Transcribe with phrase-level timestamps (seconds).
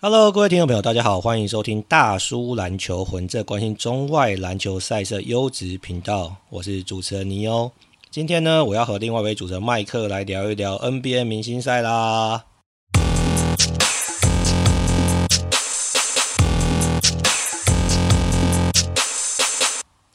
[0.00, 6.36] Hello，各位听众朋友，大家好，欢迎收听大叔篮球魂，这关心中外篮球赛事优质频道。
[6.50, 7.72] 我是主持人尼欧。
[8.08, 12.44] 今天呢，我要和另外一位主持人麦克来聊一聊 NBA 明星赛啦。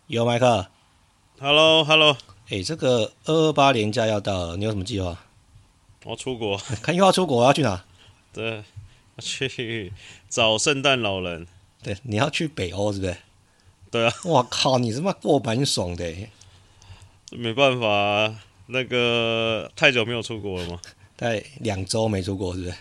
[0.08, 0.68] 有麦克
[1.42, 2.14] ，Hello，Hello，
[2.46, 5.18] 哎、欸，这个二二八年假要到了，你有什么计划？
[6.06, 7.84] 我要出国，看又要出国，我要去哪？
[8.32, 8.64] 对。
[9.22, 9.92] 去
[10.30, 11.48] 找圣诞老人，
[11.82, 13.16] 对，你要去北欧，是不是？
[13.92, 16.12] 对啊，我靠，你他妈过蛮爽的，
[17.32, 20.82] 没办法啊，那个太久没有出国了吗？
[21.16, 22.76] 大概两周没出国，是不是？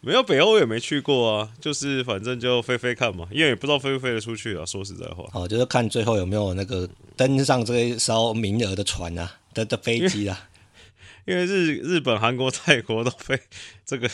[0.00, 4.64] 没有北欧也没去过啊，就是反正就飞飞看嘛，因为也不知道飞不飞得出去啊。
[4.66, 10.48] 说实在话，哦，就是看最后有没有那个登上这一艘名额的船啊的的飞机啊。
[11.24, 13.38] 因为日日本、韩国、泰国都飞
[13.86, 14.10] 这个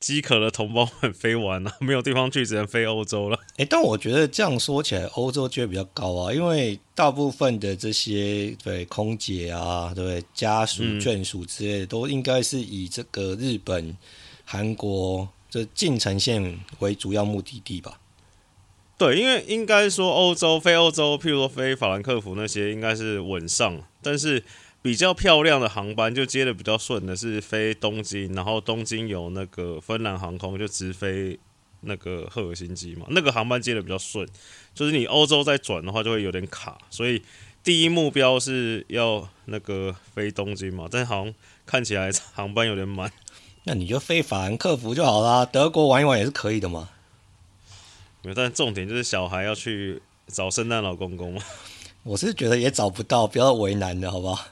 [0.00, 3.38] 饥渴的同胞们飞完了， 没有地方去，只能飞欧洲了。
[3.58, 13.94] 哎，但我觉得这样说起来，欧洲就会比较高啊，因为大部分的这些对空姐啊，对家属眷属之类的，都应该是以这个日本、
[14.46, 18.00] 韩国这近城线为主要目的地吧？
[18.96, 24.42] 对，因为应该说欧洲飞欧洲，譬如说飞法兰克福那些，应该是稳上，但是。
[24.82, 31.38] 比较漂亮的航班就接的比较顺的是飞东京，然后东京有那个芬兰航空就直飞
[31.82, 34.26] 那个赫尔辛基嘛，那个航班接的比较顺，
[34.74, 37.22] 就是你欧洲再转的话就会有点卡，所以
[37.62, 41.34] 第一目标是要那个飞东京嘛，但好像
[41.66, 43.12] 看起来航班有点满，
[43.64, 46.88] 那你就飞法兰克福就好啦，德国玩一玩也是可以的嘛。
[48.22, 51.42] 没有，但重点就是小孩要去找圣诞老公公嘛。
[52.02, 54.46] 我是觉得也找不到，不要为难的好不好？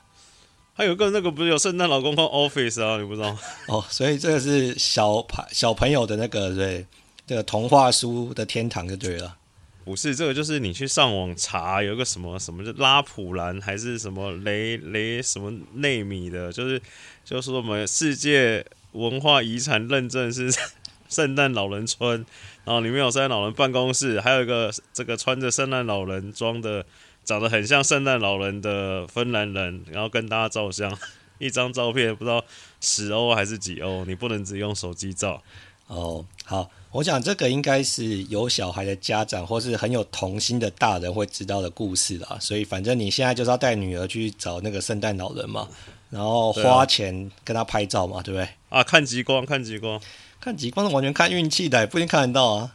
[0.79, 3.37] 还有个那个不是有圣诞老公公 Office 啊，你不知道？
[3.67, 6.87] 哦，所以这个是小朋小朋友的那个对，
[7.27, 9.37] 这个童话书的天堂就对了。
[9.85, 16.81] 不是，这个就是你去上网查，有个什么什么就拉普兰还是什么雷雷什么内米的，就是
[17.25, 20.48] 就是说我们世界文化遗产认证是
[21.11, 22.25] 圣诞老人村，
[22.64, 26.86] 然后里面有圣诞老人办公室，还有一个这个穿着圣诞老人装的。
[27.28, 30.98] 长得很像圣诞老人的芬兰人，然后跟大家照相，
[31.36, 32.42] 一张照片不知道
[32.80, 35.42] 十欧还是几欧，你不能只用手机照。
[35.89, 42.39] 哦，好，我想这个应该是有小孩的家长或是很有童心的大人会知道的故事啦。
[42.40, 45.68] 所以反正你现在就是要带女儿去找那个圣诞老人嘛，
[46.08, 48.48] 然后花钱跟他拍照嘛，对不对？
[48.70, 50.00] 啊，看极光，看极光，
[50.40, 52.74] 看极光是完全看运气的，不一定看得到啊。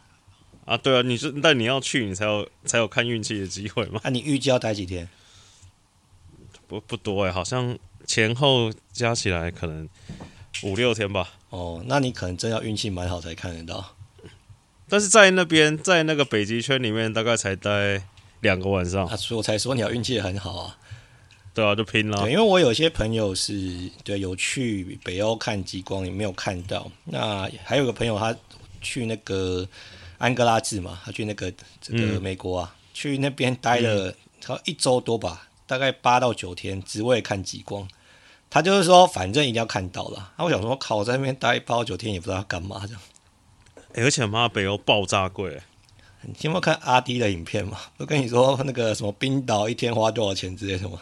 [0.64, 4.00] 啊，对啊，你是但你要去，你才有才有看运气的机会嘛。
[4.02, 5.06] 那、啊、你预计要待几天？
[6.66, 9.86] 不不多哎，好像前后加起来可能
[10.62, 11.34] 五六天吧。
[11.50, 13.94] 哦，那你可能真要运气蛮好才看得到。
[14.88, 18.02] 但是在那边，在那个北极圈里面，大概才待
[18.40, 19.06] 两个晚上。
[19.06, 20.78] 啊，所以我才说你要运气很好啊。
[21.52, 22.22] 对啊，就拼了。
[22.22, 26.90] 对，因为我有些朋友是对有去北欧看极光，也没有看到。
[27.04, 28.34] 那还有个朋友，他
[28.80, 29.68] 去那个。
[30.24, 31.52] 安哥拉治嘛，他去那个
[31.82, 37.86] 这个美国啊，嗯、去那边待了他一周多吧，大概八到九天，只为看极光。
[38.48, 40.32] 他就是说，反正一定要看到了。
[40.38, 43.02] 那我想说，靠，在那边待八到九天也不知道要干嘛这样。
[43.94, 45.60] 欸、而且妈，北欧爆炸贵。
[46.22, 47.78] 你有没有看阿迪的影片嘛？
[47.98, 51.00] 我跟你说那个什么冰岛一天花多少钱之类的吗？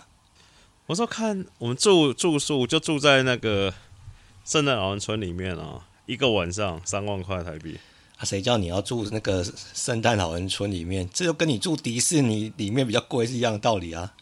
[0.86, 3.72] 我说看我们住住宿就住在那个
[4.44, 7.78] 圣诞老人村里面啊，一个晚上三万块台币。
[8.24, 9.44] 谁叫你要住那个
[9.74, 11.08] 圣诞老人村里面？
[11.12, 14.14] 这就跟你住迪士尼里面比较贵是一样的道理啊。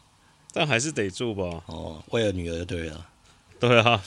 [0.52, 1.62] 但还是得住吧。
[1.66, 3.06] 哦，为了女儿对了。
[3.58, 4.02] 对啊。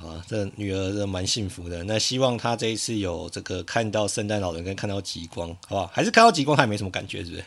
[0.00, 1.84] 好啊，这女儿是蛮幸福的。
[1.84, 5.86] 那希望她这一次有这个看到圣诞老人跟看到极光，好不好？
[5.88, 7.44] 还是看到极光还没什么感觉，是不是？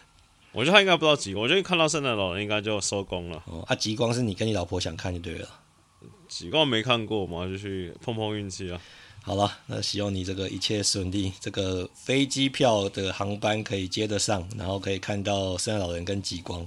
[0.52, 1.44] 我觉得他应该不知道极光。
[1.44, 3.42] 我觉得看到圣诞老人应该就收工了。
[3.47, 5.50] 哦，啊，极光是你跟你老婆想看就对了。
[6.28, 8.80] 极光没看过嘛，就去碰碰运气啊。
[9.28, 16.66] 好了，那希望你这个一切顺利，这个飞机票的航班可以接得上，然后可以看到圣诞老人跟极光。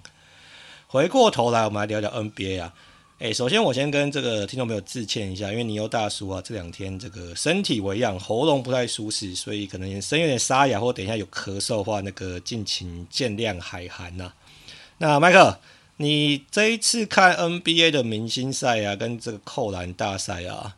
[0.87, 2.75] 回过头来，我们来聊聊 NBA 啊。
[3.21, 14.35] 诶，首先我先跟这个听众朋友致歉一下，因为尼欧大叔啊这两天这个身体为恙，喉咙不太舒适，所以可能声音有点沙哑，或等一下有咳嗽的话，那个敬请见谅海涵呐。
[14.99, 15.59] 那麦克，
[15.97, 20.77] 你这一次看 NBA 的明星赛啊，跟这个扣篮大赛啊。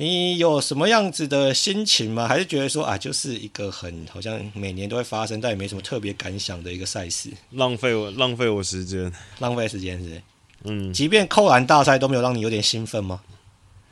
[0.00, 2.28] 你有什么样子的心情吗？
[2.28, 7.30] 还是觉得说啊，就是一个很好像每年都会发生，但也没什么特别感想的一个赛事？
[7.50, 10.22] 浪费我浪费我时间，浪费时间是，是？
[10.62, 13.22] 嗯，即便扣篮大赛都没有让你有点兴奋吗？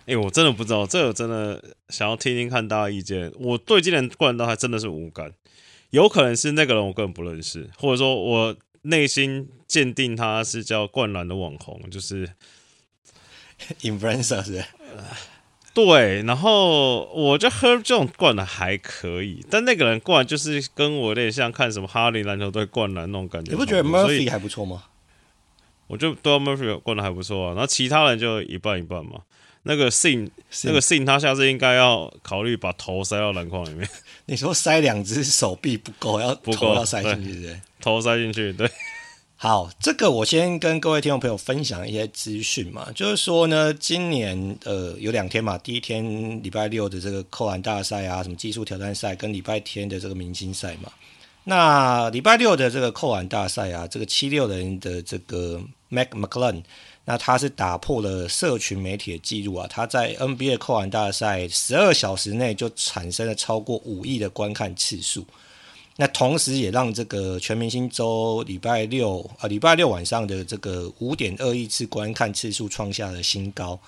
[0.02, 3.32] 哎、欸，我真的不知道，这个真的想要听听看大家意见。
[3.40, 5.32] 我对今年灌篮大赛真的是无感，
[5.90, 12.30] 有可能是那个人我根本不认识，或者说我内心鉴定他是叫灌篮的网红，就是
[13.82, 14.64] influencer 是？
[15.76, 23.50] 对，然后我就喝这种灌的还可以，但那个人灌就是跟我有点像看什么哈林篮球队灌篮那种感觉。
[23.50, 24.84] 你不觉得 Murphy 还不错吗？
[25.86, 29.20] 我觉得对 Murphy 灌的还不错啊，然后其他人就一半一半嘛。
[29.64, 30.30] 那个 Sing，
[30.64, 33.86] 那个 Sing 他下次应该要考虑把头塞到篮筐里面。
[34.24, 37.60] 你说塞两只手臂不够，要不够要塞进去对，对？
[37.82, 38.66] 头塞进去，对。
[39.38, 50.90] 好，这个我先跟各位听众朋友分享一些资讯嘛，就是说呢，今年呃有两天嘛，第一天礼拜六的这个扣篮大赛啊，什么技术挑战赛，跟礼拜天的这个明星赛嘛。
[51.44, 55.60] 那礼拜六的这个扣篮大赛啊，这个七六人的这个
[55.90, 56.62] Mac McClung，
[57.04, 65.26] 那他是打破了社群媒体的记录啊，他在 NBA 扣篮大赛十二小时内就产生了超过五亿的观看次数。
[65.98, 73.80] 那同时也让这个全明星周礼拜六啊，礼拜六晚上的这个五点二亿次观看次数创下了新高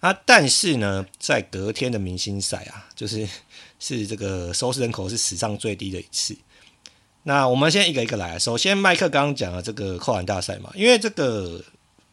[0.00, 0.12] 啊！
[0.26, 3.28] 但是呢，在隔天的明星赛啊，就是
[3.78, 6.36] 是这个收视人口是史上最低的一次。
[7.22, 11.62] 那我们先一个一个来，首先麦克刚刚讲了这个扣篮大赛嘛，因为这个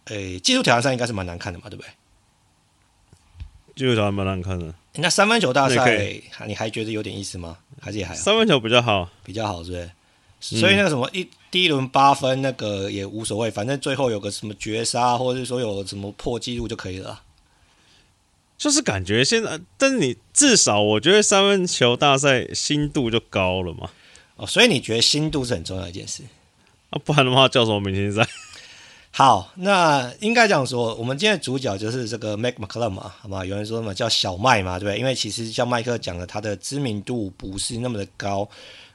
[0.06, 1.90] 诶技术挑战赛应该是蛮难看的嘛，对不对？
[3.76, 4.76] 技术挑战蛮难看的。
[5.00, 7.58] 那三分球大赛，你还觉得有点意思吗？
[7.80, 8.20] 还是也还好？
[8.20, 10.60] 三分球比较好，比较好，是不是？
[10.60, 17.22] 所以那个什么一第一轮八分那个也无所谓，反正最后有个什么绝杀，或者是说有什么破纪录就可以了。
[18.58, 23.90] 就是感觉现在，但是你至少我觉得三分球大赛心度就高了嘛。
[24.36, 26.24] 哦，所以你觉得心度是很重要的一件事
[26.90, 27.00] 啊？
[27.04, 28.28] 不然的话叫什么明星赛？
[29.18, 33.44] 好，那应该这样说，我们今天的主角就是这个 Mac McClung 嘛，好吗？
[33.44, 35.00] 有人说嘛叫小麦嘛，对不对？
[35.00, 38.48] 因为其实像麦克讲的，他的知名度不是那么的高。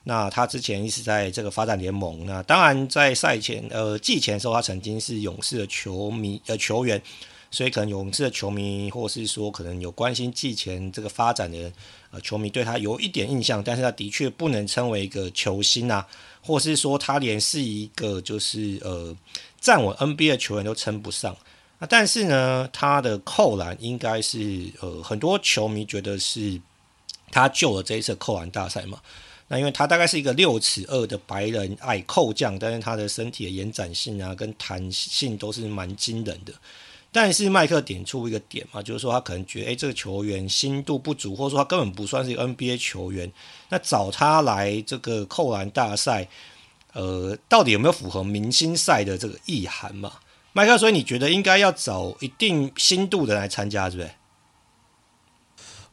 [0.04, 7.02] 那他之前一直在这个发展联盟，那当然在赛前呃季前的时候，他曾经是勇士的球迷呃球员，
[7.50, 11.72] 所以可能勇士的球迷或是说可能有关心季前这个发展的
[12.12, 16.06] 呃球迷对他有一点印象，但是他的确不能称为一个球星啊，
[16.40, 19.12] 或是说他连是一个就是呃。
[19.62, 21.34] 站稳 NBA 球员都称不上
[21.78, 26.60] 啊，但是呢，他的扣篮应该是呃很多球迷觉得是
[27.30, 29.00] 他救了这一次扣篮大赛嘛。
[29.46, 36.52] 那因为他大概是一个六尺二的白人矮扣将，但是他的身体的延展性啊跟弹性都是蛮惊人的。
[37.12, 43.30] 但是麦克点出一个点嘛，就是说他可能觉得诶、这个球员心度不足，或者说他根本不算是 NBA 球员，
[43.68, 46.26] 那找他来这个扣篮大赛。
[46.92, 50.12] 呃，到底有没有符合明星赛的这个意涵嘛？
[50.52, 54.10] 麦克，所以你觉得应该要找一定新度的来参加，是不是？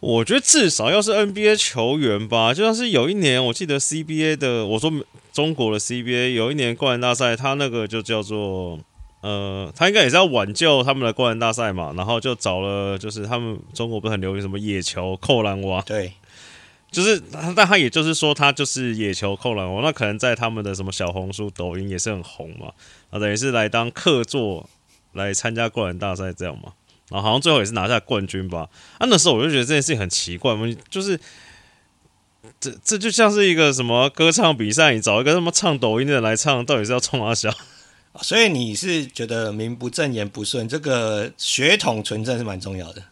[0.02, 4.92] 我觉得至少要是 NBA 球员吧，就像是有一年我记得 CBA 的，我说
[5.34, 8.80] 中国的 CBA 有一年冠军大赛，他那个就叫做
[9.22, 16.14] 呃，他应该也是要挽救他们的冠军大赛嘛，然后就找了就是他们中国不是很流行什么野球扣篮王，对。
[16.92, 17.22] 就是，
[17.56, 22.72] 但他也就是说，他就是野球扣篮王，那可能在他们的什么小红书、抖音也是很红嘛。
[23.12, 24.68] 啊，等于是来当客座
[25.14, 26.74] 来参加灌篮大赛这样嘛。
[27.10, 28.70] 然后好像最后也是拿下冠军吧。
[28.98, 30.56] 啊，那时候我就觉得这件事情很奇怪，
[30.90, 31.20] 就是
[32.60, 37.54] 这这就像是一个什么歌唱比赛，你找一个什么唱抖音的来唱，到底是要冲哪小？
[38.22, 43.04] 所以你是觉得名不正言不顺，这个血统纯正是蛮重要的。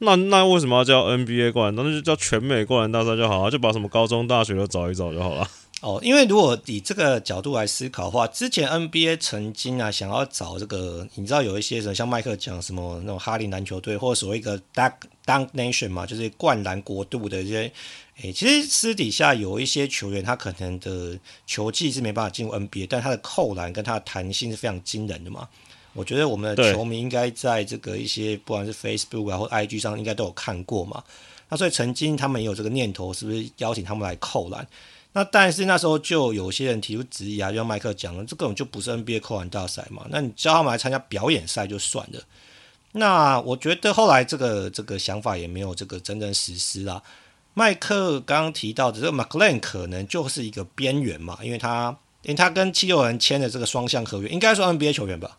[0.00, 1.84] 那那为什么要叫 NBA 灌篮？
[1.84, 5.48] 那就叫全美灌篮大赛就好了，就把什么高中、大学都找一找就好了。
[5.80, 17.72] 哦，因为如果以这个角度来思考的话，之前 NBA 曾经啊想要找这个，你知道有一些什么像麦克讲什么那种哈林篮球队，或者所谓一个 Dunk Dunk Nation 嘛，就是灌篮国度的一些，
[18.22, 25.48] 诶，其实私底下有一些球员，他可能的球技是没办法进入 NBA，但他的扣篮跟他的弹性是非常惊人的嘛。
[25.94, 31.02] 我觉得我们的球迷应该在这个一些不管是 Facebook 啊或 IG 上，应该都有看过嘛。
[31.48, 34.66] 那所以曾经他们也有这个念头，是不是邀请他们来扣篮？
[35.14, 40.06] 那但是那时候就有些人提出质疑啊，就像麦克讲的，这根本就不是 NBA 扣篮大赛嘛。
[40.10, 42.20] 那你叫他们来参加表演赛就算了。
[42.92, 47.02] 那我觉得后来这个这个想法也没有这个真正实施啦。
[47.54, 55.38] 麦克刚刚提到的这个 McClung 可能就是一个边缘嘛，因为他因为他跟七六人签的这个双向合约，应该说 NBA 球员吧。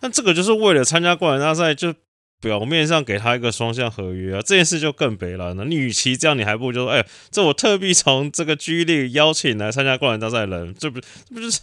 [0.00, 1.94] 那这个就是为了参加灌篮大赛，就
[2.40, 5.64] 表面上给他一个双向合约啊，这件事就更北烂了。
[5.64, 11.60] 你与其这样，你还不如就说，哎，这我特地从这个 G League 邀请来参加灌篮大赛的人，这不这不就是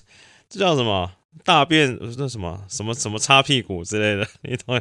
[0.49, 1.11] 这叫什么？
[1.43, 4.79] 大便那什么什么什么擦屁股之类的，你懂？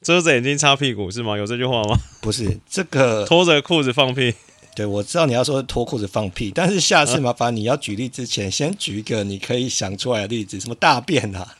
[0.00, 1.36] 遮着眼睛擦屁股是吗？
[1.36, 1.98] 有这句话吗？
[2.22, 4.32] 不是，这个脱着裤子放屁。
[4.76, 11.56] 对，我知道你要说脱裤子放屁，但是下次麻烦你要举例之前，先举一个你可以想出来的例子，什么大便啊？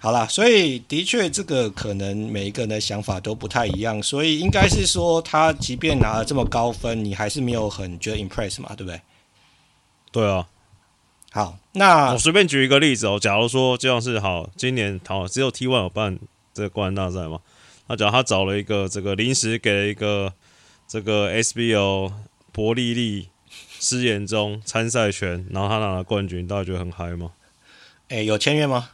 [0.00, 9.00] 好啦，所以的确这个可能每一个人的想法都不太一样，所以应该是说他即便拿了这么高分，你还是没有很觉得 impress 嘛，对不对？
[10.10, 10.48] 对啊。
[11.30, 16.18] 好，那我随便举一个例子哦，假如说就像是好，今年好只有 T One 有办
[16.52, 17.40] 这个冠军大赛嘛，
[17.86, 20.32] 那假如他找了一个这个临时给了一个。
[20.92, 22.12] 这个 SBO
[22.50, 23.28] 伯利利
[23.78, 27.30] 失言中参赛权，然后他拿了冠军，大家觉得很嗨吗？
[28.08, 28.90] 哎、欸，有签约吗？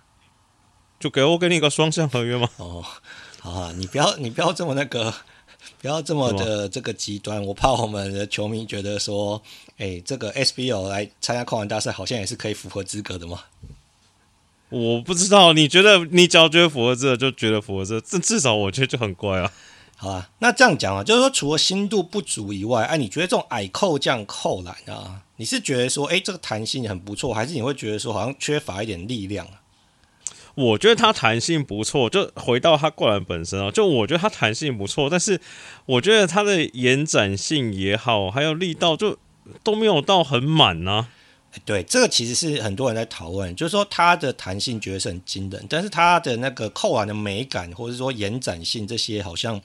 [0.99, 2.49] 就给我给你一个双向合约吗？
[2.57, 2.85] 哦，
[3.41, 5.13] 好啊，你不要你不要这么那个，
[5.81, 9.41] 不要这么的这个极端，我怕我们的球迷觉得说，
[9.79, 13.45] 哎、欸，这个 SBO 来参加扣篮大赛好像也是可以符合资格的嘛。
[14.69, 19.53] 我不知道，你觉得你只要觉得符合资格，就觉得符合资格，这至少我觉得就很乖啊。
[19.97, 29.63] 好啊，那这样讲啊，就是说，除了心度不足以外，哎，你觉得这种矮扣这样扣篮啊，你是觉得说，哎，这个弹性很不错，还是你会觉得说，好像缺乏一点力量啊？
[30.57, 35.41] 我觉得它弹性不错，就回到它灌篮本身啊，就我觉得它弹性不错，但是
[35.85, 39.19] 我觉得它的延展性也好，还有力道就
[39.63, 41.09] 都没有到很满呢。
[41.65, 49.61] 对，这个其实是很多人在讨论，就是说它的弹性觉得是很惊人，但是它的那个扣篮的美感，或者说延展性这些，好像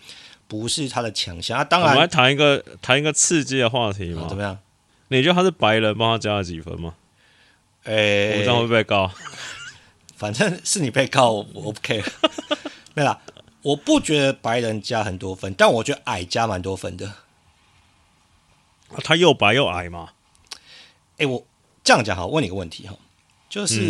[0.48, 1.58] 不是它的强项。
[1.58, 4.58] 啊，当然，我们来谈一个谈一个刺激的话题嘛，怎么样？
[5.08, 6.94] 你觉得他是白人，帮他加了几分吗？
[7.84, 9.12] 诶、欸，我这样会被告？
[10.22, 12.06] 反正是你被告，我不 care。
[12.94, 13.20] 没啦，
[13.64, 17.08] 我不觉得白人加很多分，但我觉得矮加蛮多分的。
[18.90, 20.12] 啊，他又白又矮嘛？
[21.18, 21.44] 诶，我。
[21.84, 22.96] 这样讲好，问你个问题哈，
[23.50, 23.82] 就是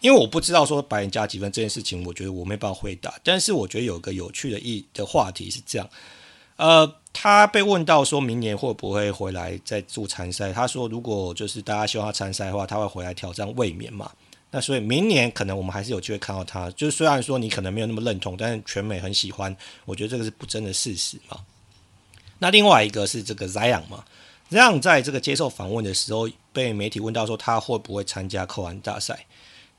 [0.00, 3.12] 因为我不知道说白人加几分这件事情，我觉得我没办法回答。
[3.22, 5.86] 但是我觉得有个有趣的意的话题是这样，
[6.56, 14.10] 呃，他被问到说明年会不会回来再做参赛，他说如果就是大家希望他参赛的话，他会回来挑战卫冕嘛。
[14.54, 16.70] 那所以明年可能我们还是有机会看到他。
[16.70, 21.44] 就是虽然说你可能没有那么认同，但是全美很喜欢，我觉得这个是不争的事实嘛。
[22.38, 24.04] 那另外一个是这个 Zion 嘛。
[24.48, 29.26] 这样，在这个接受访问的时候，被媒体问到说他会不会参加扣篮大赛，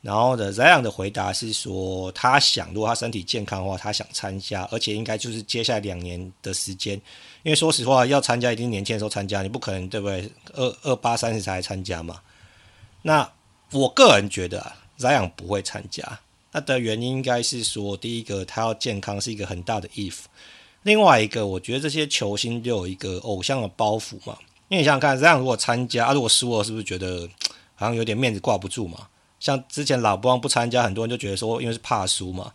[0.01, 6.95] 然后的这样的回答是说他想，如果他身体健康的话，他想参加，而且应该就是接下来两年的时间，
[7.43, 10.29] 因为说实话，要参加一定年轻的时候参加，你不可能对不对？
[10.53, 12.19] 二二八三十才来参加嘛。
[13.03, 13.29] 那
[13.71, 16.19] 我个人觉得啊，Zion 不会参加，
[16.51, 20.15] 他的原因应该是说，第一个他要健康是一个很大的 if，
[20.83, 24.37] 另外一个我觉得这些球星都有一个偶像的包袱嘛。
[24.67, 27.29] 因为你想想看，这样如果参加啊，如果输了，是不是觉得
[27.75, 29.07] 好像有点面子挂不住嘛？
[29.39, 32.51] 像之前老布朗不参加，很多人就觉得说，因为是怕输嘛。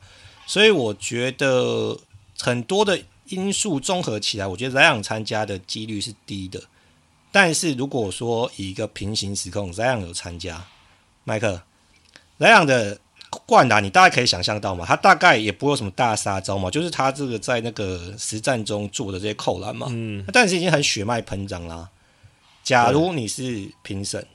[0.47, 1.97] 所以我觉得
[2.39, 6.61] 很多的因素综合起来，我觉得这样参加的几率是低的。
[7.31, 10.67] 但是如果说以一个平行时空，这样有参加，
[11.31, 11.63] 麦克，
[12.39, 12.99] 莱昂的
[13.47, 14.85] 灌篮，你大概可以想象到嘛？
[14.85, 19.87] 他大概也不会有什么大杀招嘛，就是他这个在那个实战中做的这些扣篮嘛。
[19.91, 21.89] 嗯，但是已经很血脉喷张啦。
[22.65, 24.27] 假如你是评审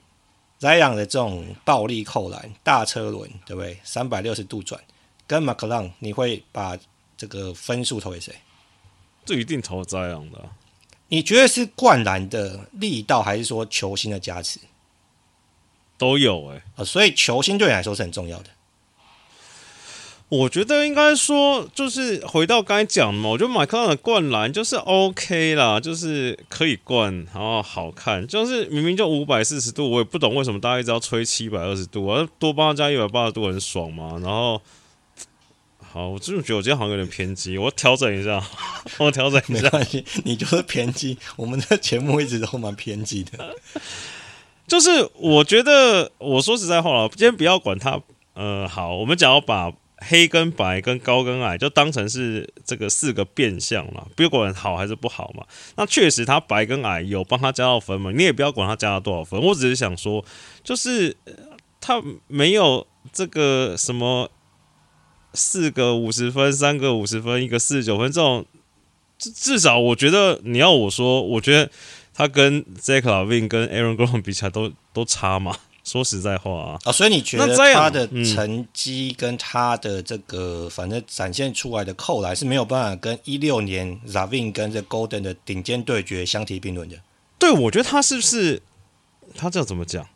[0.61, 3.77] ，Zion 的这种暴力扣篮、大车轮，对不对？
[3.83, 4.79] 三百六十度转，
[5.27, 6.77] 跟 McClung，你会把
[7.17, 8.33] 这个分数投给谁？
[9.25, 10.39] 这一定投 Zion 的。
[11.09, 14.59] 你觉得是灌篮的力道，还是说球星的加持？
[15.97, 18.49] 都有哎、欸，所以球星对你来说是很重要的。
[20.27, 34.13] 我觉得应该说，就是回到刚才讲的嘛，我觉得麦克朗的灌篮就是 OK 啦，就是可以灌，然后好看，就是明明就五百四十度，我也不懂为什么大家一直要吹七百二十度啊，多帮他加一百八十度很爽嘛。
[34.13, 34.59] 然后，
[35.79, 38.43] 好，我真的觉得我今天好像有点偏激，我调整一下，
[38.97, 43.55] 我调整一下，没关系，你就是偏激，我们的节目一直都蛮偏激的。
[44.67, 48.01] 就是我觉得，我说实在话了，今天不要管他，
[48.33, 49.71] 呃，好，我们只要把。
[49.99, 55.43] 黑跟白跟高跟矮就当成是这个四个变相嘛，不管好还是不好嘛。
[55.77, 59.41] 那确实他白跟矮有帮他加到分嘛，你也不要管他加了多少分。
[59.41, 60.23] 我只是想说，
[60.61, 61.15] 就是
[61.79, 64.29] 他没有这个什么
[65.33, 68.45] 四个五十分、三个五十分、一个四十九分这种，
[69.17, 71.71] 至少我觉得你要我说，我觉得
[72.15, 75.55] 他跟 Zach LaVine 跟 Aaron Gordon 比起来都都差嘛。
[75.85, 86.97] 说实在话啊，啊，所以你觉得他的成绩跟他的这个反正展现出来的扣篮是没有办法跟一六年 LaVine 跟这 Golden 的顶尖对决相提并论的？
[87.37, 88.63] 对，我觉得他是不是
[89.35, 90.07] 他这怎么讲？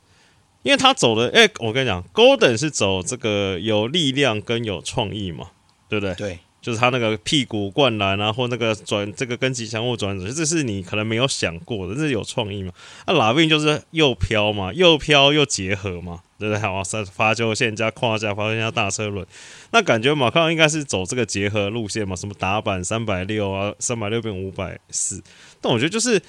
[0.64, 5.52] 因为他走的，哎、欸，我跟你讲，Golden 是走这个有力量跟有创意嘛，
[5.88, 6.16] 对不对？
[6.16, 6.40] 对。
[6.62, 12.74] 就是他那个屁股灌篮啊，或那个转这个跟吉祥物转，这是你可能没有想过的，这是有创意嘛？
[13.08, 16.62] 那拉宾就是又飘嘛，又飘又结合嘛，对不对？
[16.62, 19.26] 好，发球线加胯下，发球线加大车轮，
[19.72, 22.16] 那感觉马康应该是走这个结合路线嘛？
[22.16, 25.24] 什么打板三百六啊，三百六变五百四，
[25.62, 26.22] 但我觉得就是，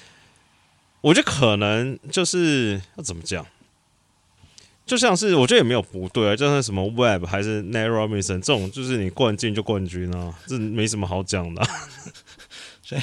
[1.01, 3.45] 我觉得可能就是要怎么讲？
[4.91, 11.67] 就像是我觉得也没有不对啊，就像什么 Web 还是 Nate Robinson 这种，就是你冠军就冠军啊，这没什么好讲的啊。
[12.83, 13.01] 所以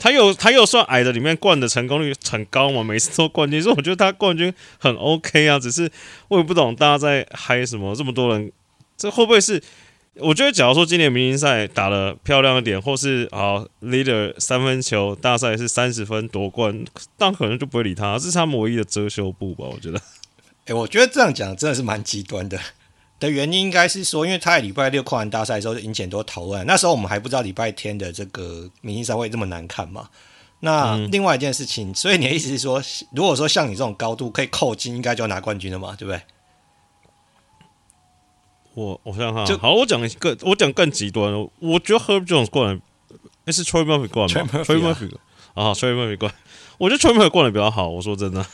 [0.00, 5.58] 他又他又算矮的里面冠的成功率很高嘛，每次都冠军，所以我觉得他冠军很 OK 啊。
[5.58, 5.90] 只是
[6.28, 8.50] 我也不懂大家在嗨什么，这么多人，
[8.96, 9.62] 这会不会是？
[10.20, 16.82] 我觉得假如说今年明星赛打得漂亮一点，或是啊 Leader 三分球大赛是三十分夺冠，
[17.18, 19.66] 但可能就不会理他，这是他们唯一的遮羞布吧？
[19.70, 20.00] 我觉得。
[20.66, 22.58] 哎、欸，我觉得这样讲真的是蛮极端的。
[23.18, 30.10] 的原因应该是说，因为他在礼拜六扣完大赛的时候就引起很多讨论，那时候我们还不知道礼拜天的这个明星赛会这么难看嘛。
[30.60, 32.82] 那另外一件事情，所以你的意思是说，
[33.12, 36.20] 如果说像你这种高度可以扣金，应该就要拿冠军了嘛，对不对？
[38.74, 42.80] 我我想想，好，我讲更我讲更极端，我觉得 Herb Jones 冠了，
[43.44, 45.14] 那是 Trey Murphy 冠吗？Troy Murphy
[45.54, 46.34] 啊，Trey Murphy 冠，
[46.76, 47.88] 我觉得 Trey Murphy 冠的比较好。
[47.88, 48.44] 我说真的。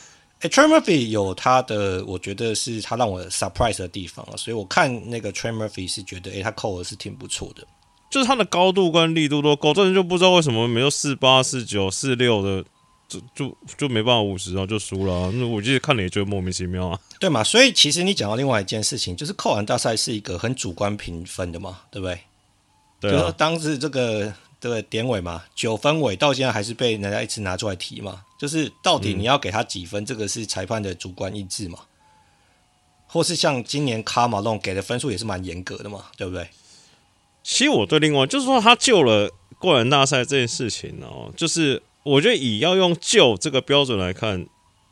[0.43, 7.65] 欸、Trey Murphy 有他的，我觉得是他让我 surprise 的地方啊，所以我看那个 Trey Murphy 是觉得，诶、欸，他扣的是挺不错的，
[8.09, 12.63] 就是他的高度跟力度都够，这人就不知道为什么没有四八、四九、四六的，
[13.07, 15.31] 就就就没办法五十，然后就输了、啊。
[15.33, 17.41] 那我记得看了也觉得莫名其妙啊，对嘛？
[17.41, 22.19] 所以其实你讲到另外一件事情，就是扣篮大赛是一个很主观评分的嘛，对不对？
[22.99, 24.33] 对、啊，就说当时这个。
[24.63, 31.79] 这个典韦嘛，九分尾到现在还是被人家一直拿出来提嘛，就是到底你要给他几分，嗯、这个是裁判的主观意志嘛，
[33.05, 36.47] 或是像今年卡马龙给的分数也是蛮严格的嘛，对不对？
[37.43, 39.29] 其实我对另外就是说他救了
[39.59, 44.47] 冠人大赛这件事情哦，就是我觉得以要用救这个标准来看，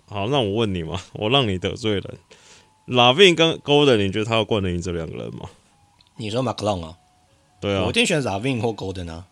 [0.05, 2.17] 好，那我问你嘛，我让你得罪人
[2.87, 5.49] ，LaVine 跟 Gordon，你觉得他要冠得赢这两个人吗？
[6.17, 6.97] 你说马克龙啊？
[7.61, 9.27] 对啊，我一定选 LaVine 或 Gordon 啊。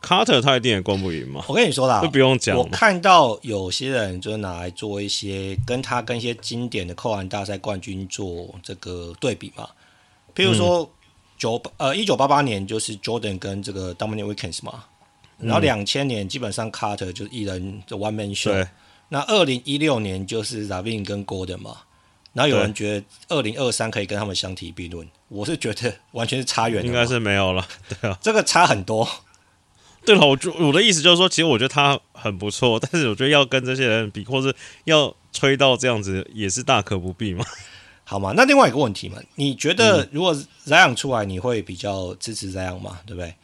[0.00, 1.44] 卡特他一定也灌不赢嘛？
[1.46, 2.56] 我跟你说啦，不用讲。
[2.56, 9.68] 我看到有些人就拿来做一些跟他跟一些经典的扣篮大赛冠军做这个对比嘛。
[10.34, 10.90] 譬如说
[11.36, 14.84] 九呃一九八八年就是 Jordan 跟这个 Dominique Wilkins 嘛，
[15.38, 18.66] 然后两千年基本上卡特就是一人的 one man show。
[19.10, 21.78] 那二零一六年就是 Ravine 跟 Gordon 嘛，
[22.32, 27.66] 然后有人觉得二零二三可以跟他们相提并论，我是觉得完全是差远了，应该是没有了。
[27.88, 29.06] 对啊，这个差很多。
[30.04, 37.44] 对了，我就我的意思就是说，其实我觉得他很不错，但是我觉得要跟这些人比，或是要吹到这样子，也是大可不必嘛。
[38.04, 40.34] 好嘛，那另外一个问题嘛，你觉得如果
[40.66, 42.98] Zion 出来，你会比较支持 Zion 吗？
[43.06, 43.34] 对不对？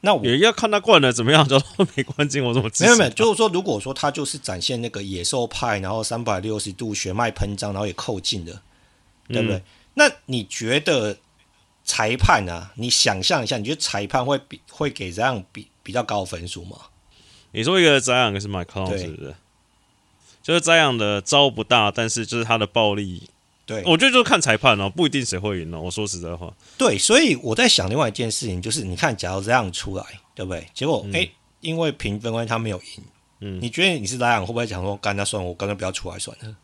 [0.00, 1.58] 那我也要看他灌的怎么样，就
[1.94, 2.84] 没关系，我怎么支持？
[2.84, 8.60] 没有没有，就是说，如果说他就是展现那个野兽派，然后三百六十度血脉喷张，然后也扣进的，
[9.28, 9.56] 对不对？
[9.56, 9.62] 嗯、
[9.94, 11.16] 那你觉得
[11.84, 12.72] 裁判啊？
[12.76, 15.68] 你想象一下，你觉得裁判会比会给 Zion 比？
[15.82, 16.78] 比较高分数吗？
[17.52, 19.34] 你说一个 Zion 一个是 McCollum 是不是？
[20.42, 23.28] 就是 Zion 的招不大，但是就是他的暴力。
[23.66, 25.80] 对，我觉得就是看裁判哦，不一定谁会赢哦。
[25.82, 26.50] 我说实在话。
[26.78, 30.66] 对，所以我在想另外一件事情，就是你看，假如 Zion 出来，对不对？
[30.72, 31.28] 结果哎、嗯，
[31.60, 33.04] 因为评分关系他没有赢。
[33.40, 36.56] 嗯，你觉得你是 Zion 会不会讲说，干那算了，我干脆不要出来算了？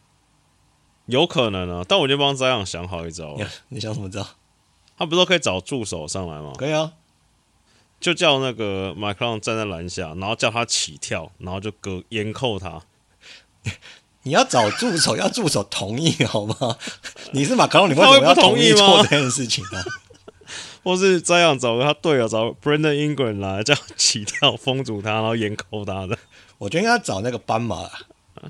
[1.04, 3.36] 有可能啊，但我就帮 Zion 想好一招。
[3.68, 4.26] 你想什么招？
[5.00, 6.52] 他不是都可以找助手上来吗？
[6.58, 6.92] 可以啊。
[7.98, 12.82] 就叫那个马克龙站在篮下，然后叫他起跳，然后就隔严扣他。
[14.24, 16.54] 你要找助手，要助手同意好吗？
[17.32, 19.84] 你是马克龙，你为什么要同意做这件事情呢、啊？
[20.84, 26.18] 或是这样找个他队友找 Brandon Ingram 来叫起跳封住他，然后严扣他的。
[26.58, 27.88] 我觉得应该找那个斑马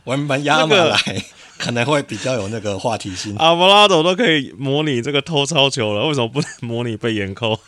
[0.04, 1.22] 文班亚马来、那个，
[1.58, 3.34] 可能会比较有那个话题性。
[3.36, 7.58] 阿布拉多都可以模拟这个偷抄球了，为什么不能模拟被严扣？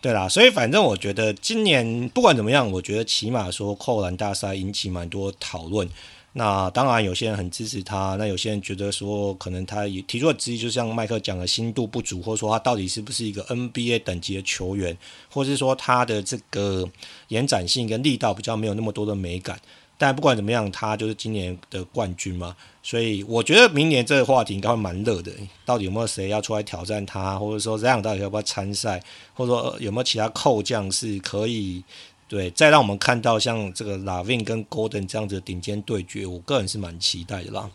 [0.00, 5.88] 对啦，所以反正我觉得今年不管怎么样，我觉得起码说扣篮大赛引起蛮多讨论。
[6.34, 14.96] 那当然有些人很支持他，那有些人觉得说可能他也提出的质疑，就像麦克讲的心度不足，或者说他到底是不是一个 NBA 等级的球员，
[15.28, 16.88] 或是说他的这个
[17.28, 19.60] 延展性跟力道比较没有那么多的美感。
[20.02, 25.30] 但不管怎么样，他就是今年的冠军嘛，所以我觉得明年这个话题应该会蛮热的。
[25.64, 29.00] 到底有没有谁要出来挑战他，或者说这样到底要不要参赛，
[29.32, 31.84] 或者说有没有其他扣将是可以
[32.26, 37.70] 对再让我们看到像这个 LaVine 跟 Gordon 这样子的顶尖对决，我个人是蛮期待的啦。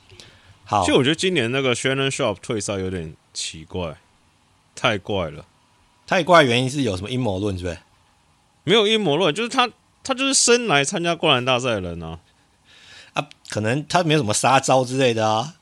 [0.65, 3.95] 好，其实我觉得今年那个 Shannon Sharpe 退赛有点奇怪，
[4.75, 5.45] 太怪了。
[6.05, 7.77] 太怪原因是有什么阴谋论，是不是？
[8.65, 9.69] 没有阴谋论，就是他
[10.07, 12.19] 他就是生来参加灌篮大赛的人啊。
[13.13, 15.55] 啊，可能他没有什么杀招之类的啊。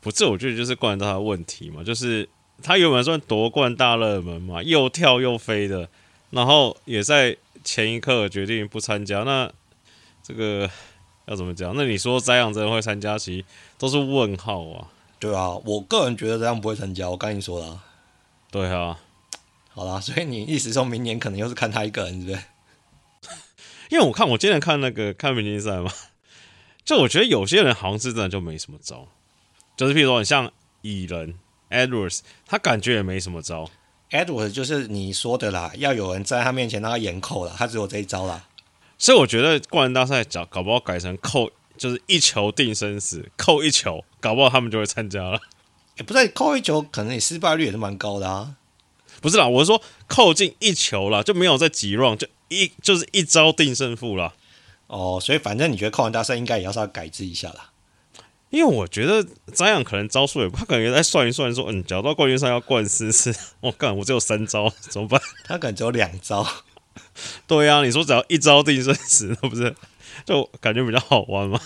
[0.00, 2.28] 不，这我觉得就是灌篮大赛的问题嘛，就是
[2.62, 5.88] 他原本算夺冠大热门嘛，又跳又飞的，
[6.30, 9.50] 然后也在前一刻决定不参加，那
[10.22, 10.68] 这个。
[11.28, 11.74] 要怎么讲？
[11.74, 13.44] 那你说 Zion 真的会参加，其实
[13.78, 14.86] 都是问号啊。
[15.18, 17.10] 对啊，我个人觉得这样不会参加。
[17.10, 17.82] 我刚跟你说了。
[18.48, 18.96] 对啊，
[19.74, 22.44] 好啦，所以你意思说明年可能又是看他一个人，对不对？
[23.88, 25.90] 因为我看我今天看那个看明星赛嘛，
[26.84, 29.08] 就我觉得有些人好像是真的就没什么招，
[29.76, 31.34] 就是譬如说你像蚁人
[31.70, 33.70] Edwards，他感觉也没什么招。
[34.10, 38.48] Edwards 就是你说的啦，要有人在他面前让他严扣了，他只有这一招啦。
[38.98, 45.40] 所以我觉得灌篮大赛搞搞不好改成扣，就是一球定生死，扣一球，搞不好他们就会参加了。
[45.96, 48.54] 也 不是扣一球，可能你失败率也是蛮高的啊。
[49.20, 54.34] 不是啦，我是说扣进一球啦，就没有在几 round，就一就是一招定胜负啦。
[54.86, 57.70] 哦，所以反正你觉得扣篮大赛应该也要稍微改制一下啦。
[58.50, 65.20] 因为我觉得张扬可能招数也不，他可能也在算一算，说嗯，假如到冠军赛要灌四次， 我干，我只有三招 怎么办？
[65.44, 66.46] 他可能只有两招。
[67.48, 69.74] 对呀、啊，你说只要一招定生死，那不是
[70.24, 71.60] 就感觉比较好玩吗？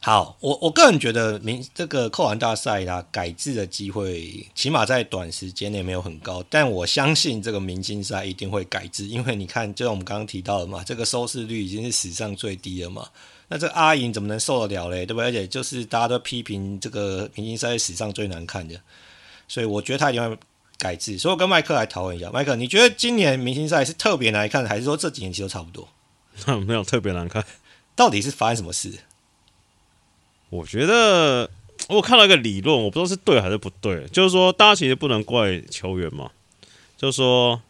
[0.00, 13.08] 好，我我个人觉得明这个扣篮大赛啦，改制的机会起码在短时间内没有很高，但我相信这个明星赛一定会改制，因为你看，就像我们刚刚提到的嘛，这个收视率已经是史上最低了嘛，
[13.48, 15.04] 那这阿银怎么能受得了嘞？
[15.04, 15.26] 对不对？
[15.26, 18.80] 而且就是大家都批评这个明星赛是史上最难看的，
[19.48, 20.36] 所以我觉得他一定会。
[20.80, 22.30] 改制，所以我跟麦克来讨论一下。
[22.30, 25.88] 麦克，你觉得今年明星赛是特别难看，还是说这几年其实都差不多？
[26.64, 27.44] 没有特别难看，
[27.96, 28.96] 到底是发生什么事？
[30.50, 31.50] 我觉得
[31.88, 34.06] 我看到一个理论，我不知道是对还是不对。
[34.08, 36.30] 就是说，大家其实不能怪球员嘛。
[36.96, 37.60] 就是说，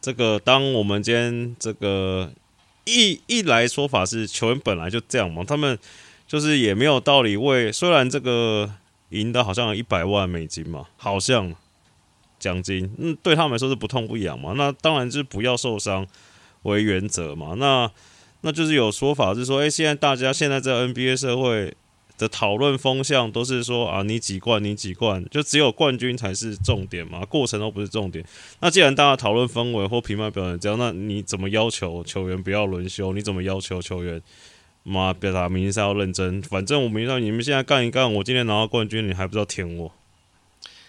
[0.00, 2.32] 这个当我们今天这个
[2.84, 5.78] 一一来说法是球员本来就这样嘛，他们
[6.26, 7.70] 就是也没有道理为。
[7.70, 8.70] 虽然这个
[9.10, 11.54] 赢的好像一百万美金嘛，好像。
[12.40, 14.52] 奖金，嗯，对他们来说是不痛不痒嘛。
[14.56, 16.06] 那当然就是不要受伤
[16.62, 17.54] 为原则嘛。
[17.58, 17.90] 那
[18.42, 21.74] 那就是有说法是说，诶、现在大家现在在 NBA 社会
[22.18, 28.22] 的讨论风向都是说啊，你几冠，你几冠，就只有冠军才是重点嘛，过程都不是重点。
[28.60, 33.12] 那既然大家讨论氛围或评判表演这样，那你怎么要求球员不要轮休？
[33.12, 34.20] 你怎么要求球员
[34.82, 36.42] 妈表达明星赛要认真？
[36.42, 39.92] 反正我明知道你们现在干一干，我今天拿到冠军，你还不知道舔我？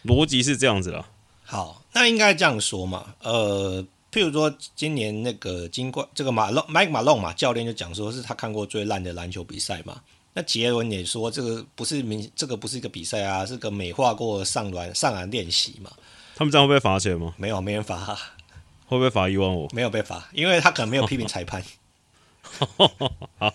[0.05, 1.05] 逻辑是这样子的。
[1.43, 3.13] 好，那应该这样说嘛？
[3.21, 10.01] 呃，譬如说今年那个金冠，这个马龙麦马龙嘛，教练就讲说是他看过最烂的篮球比赛嘛。
[10.39, 15.91] 那杰伦也说这个不是明，这个不是一个比赛啊，是个美化过上篮上篮练习嘛。
[16.34, 17.34] 他们这样会被罚钱吗？
[17.36, 18.17] 没有，没人罚。
[18.88, 19.67] 会不会罚一万五？
[19.73, 21.62] 没有被罚，因为他可能没有批评裁判。
[23.38, 23.54] 好，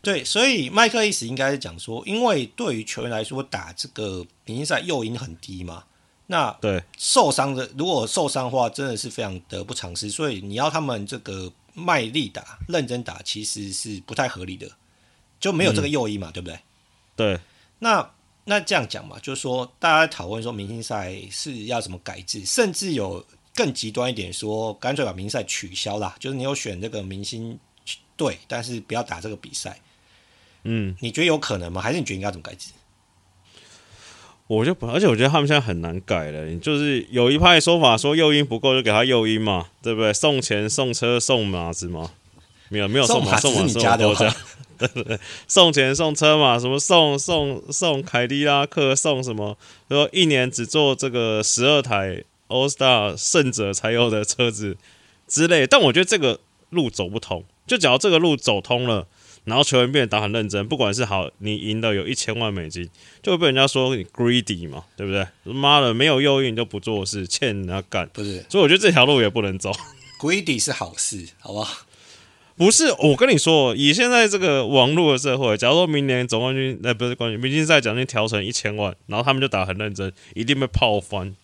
[0.00, 5.82] 对，所以麦克意思应该是讲说，因为对于球员来说，打这个明星赛诱因很低嘛。
[6.28, 10.08] 那对受伤的，如果受伤的话，真的是非常得不偿失。
[10.08, 14.70] 所以你要他们这个卖力打、认真打，其实是不太合理的，
[15.42, 16.58] 就没有这个诱因嘛，嗯、对不对？
[17.16, 17.40] 对。
[17.80, 18.10] 那
[18.44, 23.24] 那这样讲嘛，就是说大家讨论说明星赛是要怎么改制，甚至有
[23.54, 27.58] 更极端一点说，干脆把明星赛取消啦，就是你有选这个明星
[28.16, 29.78] 队，但是不要打这个比赛。
[30.62, 31.82] 嗯，你觉得有可能吗？
[31.82, 32.70] 还是你觉得应该怎么改制？
[34.46, 36.46] 我就不，而且我觉得他们现在很难改了。
[36.46, 40.12] 你就是有一派说法说诱因不够，就给他诱因嘛，对不对？
[40.12, 42.10] 送钱、送车、送马子嘛，
[42.68, 44.06] 没有没有送马，送马是你家的？
[45.48, 49.56] 送钱、送车嘛，什么送送送凯迪拉克，送什么？
[49.88, 54.76] 说一年只做这个十二台 All Star 胜者才有的车子
[55.26, 55.66] 之类。
[55.66, 57.44] 但我觉得这个路走不通。
[57.66, 59.06] 就只要这个路走通了。
[59.44, 62.88] 然后球员变得打很认真，不管是好，你赢的有一千万美金，
[63.20, 65.26] 就会被人家说你 greedy 嘛，对不对？
[65.52, 68.46] 妈的，没有诱因就不做事，欠人家干，不是？
[68.48, 69.72] 所以我觉得这条路也不能走。
[70.22, 71.84] greedy 是好事，好不好？
[72.62, 81.34] 不是，我跟你说，以现在这个网络的社会，假如说明年总冠军，那、呃、不是冠军，明星赛奖金调成一千万，然后他们就打很认真，一定被泡翻。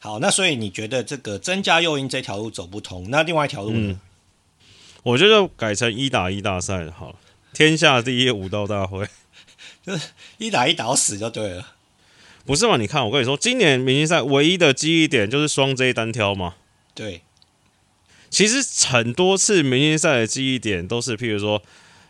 [0.00, 3.06] 好，那所以你觉得这个增加诱因这条路走不通？
[3.10, 3.92] 那另外一条路呢？
[3.92, 4.00] 嗯
[5.04, 7.14] 我觉得改成一打一大赛好了，
[7.54, 9.06] 天下第一武道大会，
[9.86, 11.68] 就 是一打一打到死就对了，
[12.44, 12.76] 不是嘛？
[12.76, 16.56] 你看，我跟你说，今年明星赛唯一的记忆点就是双 J 单挑嘛。
[16.94, 17.22] 对，
[18.30, 21.62] 其实很多次明星赛的记忆点都是，譬如说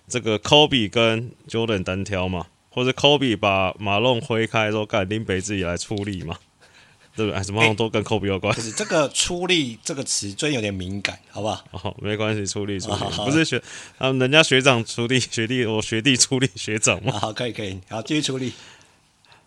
[0.09, 6.37] 这个 Kobe 跟 Jordan 单挑嘛，或者 Kobe 把马龙挥开说干林北自己来出力嘛，
[7.15, 7.43] 对不对？
[7.43, 8.53] 什么都跟 Kobe 有关。
[8.55, 11.65] 欸、是这个“出力”这个词，最近有点敏感，好不好？
[11.71, 13.63] 哦，没关系，出力出力，不是学
[13.99, 17.13] 啊，人家学长出力，学弟我学弟出力，学长嘛。
[17.13, 18.53] 好，可以可以，好，继续出力。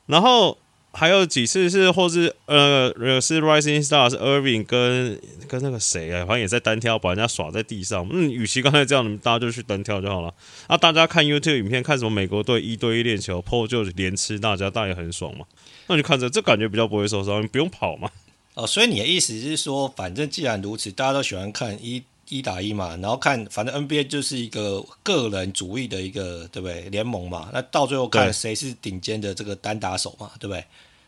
[0.06, 0.58] 然后。
[0.94, 8.06] 还有几次是，或是呃，是 Rising Star 是 Irving 跟跟那个谁啊，反正也在单挑，把人家耍在地上。
[8.12, 10.34] 嗯，与其刚才这样，你们大家就去单挑就好了。
[10.68, 15.46] 啊，大家看 YouTube 影片，看什么美国队一对一练球，PO 就连吃大家，大家也很爽嘛。
[15.88, 18.10] 那就看着，这感觉比较不会受伤，你不用跑嘛。
[18.54, 26.90] 哦，所以你的意思是说，反正既然如此，大家都喜欢看一一打一嘛，然后看，反正 NBA 就是一个个人主义的一个，对不对？
[26.90, 30.66] 联盟嘛，那到最后看谁是顶尖的这个单打手嘛，对不对？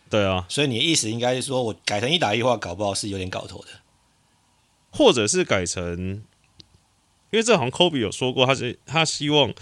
[0.10, 3.68] 对啊，所以你的意思应该是说，我改成一打一的话，搞不好是有点搞头的，
[4.92, 6.22] 或者是改成，
[7.32, 9.54] 因为这好像 Kobe 有说过，他是他希望，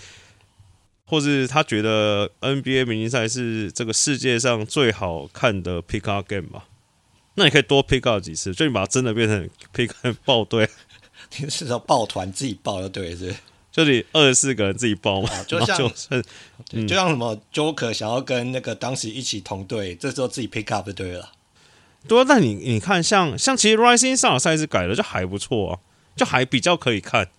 [1.05, 6.67] 或是他觉得 NBA 明星赛是这个世界上最好看的 pick up game 吧？
[7.35, 10.69] 那你可以多 pick up 几次，就你把它真的变成 pick up 爆队，
[11.37, 13.35] 你是说抱团自己抱就对，是。
[13.71, 15.89] 就你二十四个人自己包嘛，就像就，
[16.85, 21.31] 就像什么 Joker 想要跟那个当时一起同队，这时候自己 pick up 就对了。
[22.05, 25.79] 对啊，那你你看像，像像其实 Rising Star 赛事改了就还不错啊，
[26.17, 27.29] 就还比较可以看。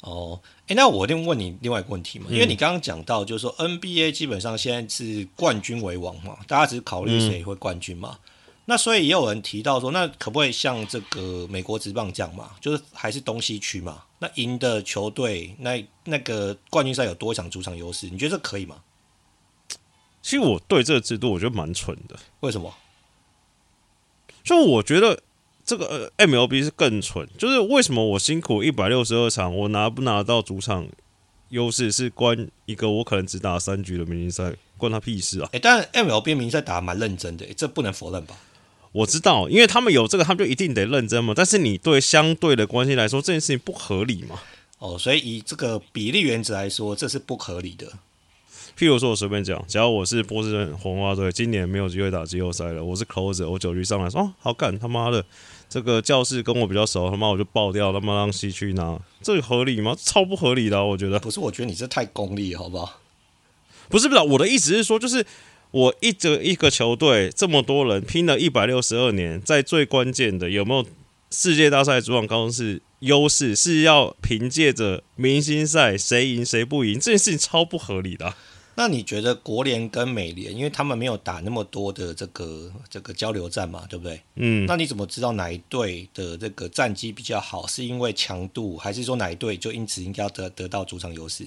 [0.00, 8.16] 哦，哎、欸，那我一定问你另外一个问题嘛，因为你刚刚讲到就是说 NBA 基本上现在是冠军为王嘛，大家只是考虑谁会冠军嘛。
[8.64, 12.52] 嗯那所以也有人提到说，那可不可以像这个美国职棒这样嘛？
[12.62, 14.04] 就是还是东西区嘛？
[14.20, 18.08] 那赢的球队，那那个冠军赛有多一场主场优势？
[18.08, 18.76] 你觉得这可以吗？
[20.22, 22.18] 其实我对这个制度我觉得蛮蠢的。
[22.40, 22.74] 为什么？
[24.42, 25.20] 就我觉得
[25.62, 27.28] 这个 MLB 是更蠢。
[27.36, 30.88] 就是为什么我辛苦一百六十二场，我拿不拿到主场
[31.50, 35.48] 优势是关一个我可能只打三局的明星赛，关他屁事啊！
[35.52, 38.34] 哎、欸，但 MLB 明星赛打的蛮认真的，这不能否认吧？
[38.94, 41.34] 我知道，因为他们有这个，他们就一定得认真嘛。
[41.34, 44.40] 但是你对相对的关系来说，这件事情不合理嘛？
[44.78, 47.88] 哦，所以以这个比例原则来说，这是不合理的。
[48.78, 55.24] 譬如说，我随便讲，假如我是波士顿红袜队，今年没有机会打季后赛了，我是 closer，我九局上来说，哦，好干，他妈的，
[55.68, 59.96] 这个教室跟我比较熟，他妈我就爆掉，他妈让西区拿，这个合理吗？
[59.98, 61.18] 超不合理的啊，我觉得。
[61.18, 63.00] 不是，我觉得你这太功利，好不好？
[63.88, 65.26] 不是不是，我的意思是说，就是。
[65.74, 70.86] 我一个一个球队这么多人拼了一百六十二年，在最关键的有没有
[71.32, 78.36] 世界大赛主场高中是优势，是要凭借着明星赛谁赢谁不赢这件事情超不合理的啊。
[78.76, 84.20] 那你觉得国联跟美联，因为他们没有打那么多的这个这个交流战嘛，对不对？
[84.36, 84.64] 嗯。
[84.66, 87.66] 那你怎么知道哪一队的这个战绩比较好？
[87.66, 91.44] 是因为强度，还是说哪一队就因此应该要得得到主场优势？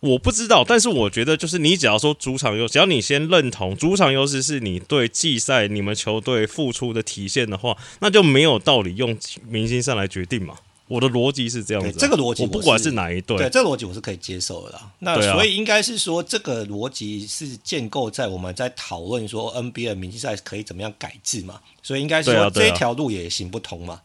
[0.00, 10.56] 我不知道，但是我觉得就是你只要说主场优，只要你先认同主场优势是你对季赛你们球队付出的体现的话，那就没有道理用明星赛来决定嘛。
[10.88, 14.90] 我的逻辑是这样子，这个逻辑我不管是哪一队，对这个逻辑我是可以接受的啦。
[14.98, 24.00] 那所以应该是说，这个逻辑是建构在我们在讨论说 NBA 明星赛可以怎么样改制嘛，所以应该是说这一条路也行不通嘛。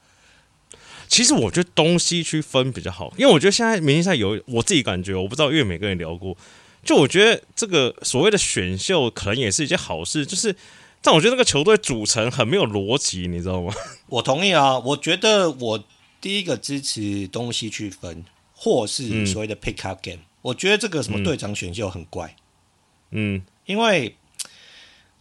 [1.15, 6.36] 其实我觉得东西区分比较好，因为我觉得现在明星赛有我自己感觉，我不知道因为每个人聊过，
[6.84, 10.54] 就我觉得这个所谓的选秀可能也是一件好事，就是
[11.01, 13.73] 但我觉得那个球队组成很没有逻辑，你知道吗？
[14.12, 15.82] 我同意啊，我觉得我
[16.19, 22.36] 第一个支持东西区分，或是所谓的 pick up game，、嗯、我觉得这个什么队长选秀很怪，
[23.12, 24.17] 嗯，因为。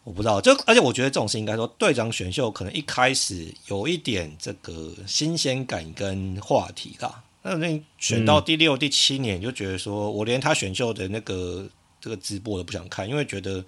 [0.05, 7.25] 我不知道，就而且我觉得这种事应该说，队长选秀可能一开始有一点这个新鲜感跟话题啦。
[7.43, 11.67] 那那选到第六、第七年，就觉得说我连他选秀的那个
[12.01, 13.65] 这个直播都不想看，因为觉得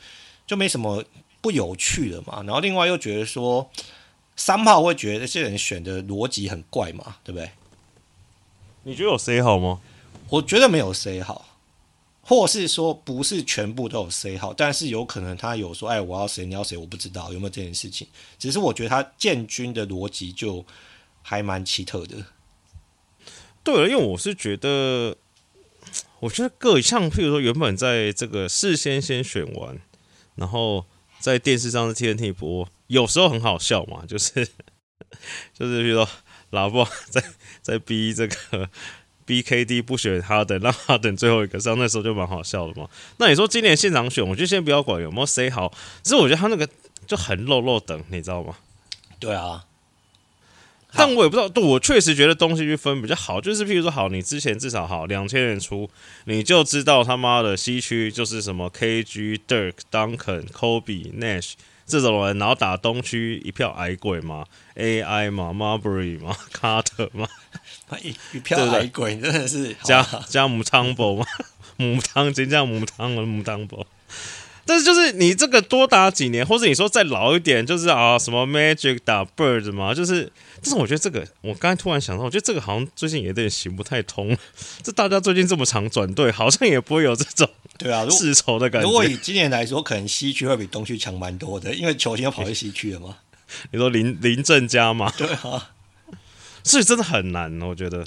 [0.47, 1.03] 就没什么
[1.41, 2.43] 不有趣的嘛。
[2.43, 3.71] 然后另外又觉得说，
[4.37, 7.51] 三炮会觉得这些人选的逻辑很怪嘛，对不对？
[8.83, 9.81] 你觉得有谁好吗？
[10.29, 11.56] 我觉得没有谁好。
[12.29, 18.09] 或是说不是全部都有 say 好，但是有可能他有说，哎，我要谁，你要谁，我不知道有没有这件事情。
[18.37, 20.67] 只是我觉得他建军的逻辑就
[21.23, 22.17] 还蛮奇特的。
[23.63, 25.17] 对了，因为我是觉得，
[26.19, 29.79] 我觉得各像譬如说，原本在这个事先先选完，
[30.35, 30.85] 然后
[31.21, 34.45] 在电视上是 TNT 播，有时候很好笑嘛，就是
[35.55, 36.09] 就是比如说
[36.51, 37.23] 老布在
[37.63, 38.69] 在逼这个。
[39.27, 42.89] BKD 不选哈登，让哈登最后一个上，那时候就蛮好笑的嘛。
[43.19, 46.69] 那你说今年现场选，我就先不要管有没有谁好，只是我觉得他那个
[47.07, 48.57] 就很漏漏等，你知道吗？
[49.19, 49.65] 对啊，
[50.93, 55.91] 但我也不知道，对我确实觉得东西去分比较好，就是譬如说，好，你之前至少好两千年初，
[56.25, 61.55] 你就知道他妈的西区就是什么 KG、Dirk、Duncan、Kobe、Nash
[61.87, 64.45] 这种人，然后打东区一票矮鬼嘛
[64.75, 67.29] ，AI 嘛，Marbury 嘛，Carter 嘛，
[68.03, 71.25] 一一票矮鬼真的是加加姆汤博嘛，
[71.79, 73.87] 姆汤真叫姆汤了姆汤博。
[74.69, 84.37] 但是就是你这个多打几年，或者你说再老一点，就是啊什么 Magic 打 Bird 嘛，就是，但是我觉得这个，我刚才突然想到，我觉得这个好像最近也有点行不太通。
[84.83, 88.89] 这大家最近这么常转队，好像也不会有这种对啊世仇的感觉。
[88.89, 93.17] 如果以今年来说，可能西区会比东区强蛮多的，因为球星要跑去西区了嘛。
[93.71, 95.13] 你说林林正嘉嘛？
[95.19, 95.71] 对啊，
[96.65, 98.05] 所以真的很难，我觉得。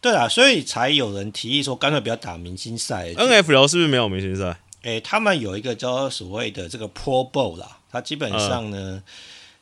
[0.00, 3.08] 对啊，所以才有人提议说，干脆不要打明星赛。
[3.14, 4.60] NFL 是不是没有明星赛？
[4.82, 9.02] 诶、欸，他们有一个叫所谓的这个 Pro Bowl 啦，他基本上呢，呃、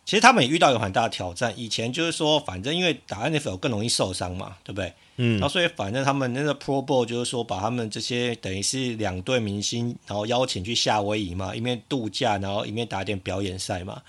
[0.04, 1.52] 其实他们也遇到一个很大的挑战。
[1.56, 4.92] 以前就是说，反正因为打 NFL 更容易受伤嘛，对不对？
[5.16, 14.02] 嗯，然后所以反正他们那个 Pro Bowl 就是说，把他们这些等于是两队明星，然后邀请去夏威夷嘛，一面度假，然后一面打点表演赛嘛。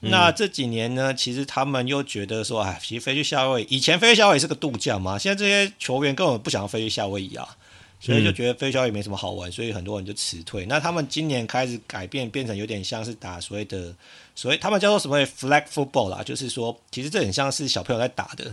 [0.00, 7.56] 嗯、那这几年呢，其实他们又觉得说，哎，其实飞去夏威夷，以前飞去夏威夷是个度假嘛，现在这些球员根本不想要飞去夏威夷啊。
[8.00, 10.66] 所以就觉得飞销也没什么好玩，所以很多人就辞退。
[10.66, 13.94] 那他们今年开始改变，变成有点像是打所谓的
[14.34, 18.44] 所以他们叫做什么 flag football 啦，就是说其实这很像是小朋友在打的，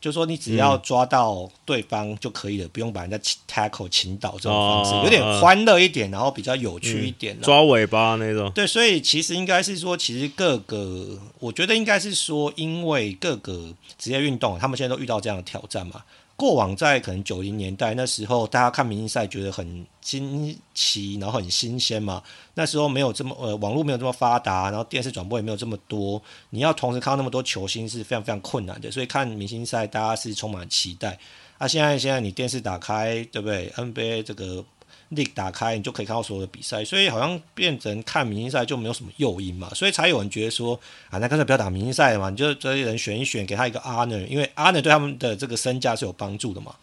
[0.00, 3.16] 就是说你只要抓到对方就可以了，不用把人家
[3.48, 8.50] tackle 倾倒这种方式，有点欢乐一点，然后比较有趣一点，抓尾巴那种。
[8.52, 16.02] 对，所以其实应该是说，其实各个我觉得应该是说，因为各个职业运动，他们现在都遇到这样的挑战嘛。
[16.38, 22.22] 过往在可能九零年代那时候，大家看明星赛觉得很惊奇，然后很新鲜嘛。
[22.54, 28.88] 那时候没有这么呃，网络没有这么发达，然后电视转播也没有这么多，你要同时看到那么多球星是非常非常困难的。
[28.88, 31.18] 所以看明星赛，大家是充满期待。
[31.58, 34.64] 啊，现在现在你电视打开，对不对？NBA 这个。
[35.10, 46.74] League 打开，你就可以看到所有的比赛，所以好像变成看明星赛就没有什么诱因嘛，所以才有人觉得说啊，那干脆不要打明星赛嘛，你就这些人选一选，给他一个 honor，因为 honor 对他们的这个身价是有帮助的嘛。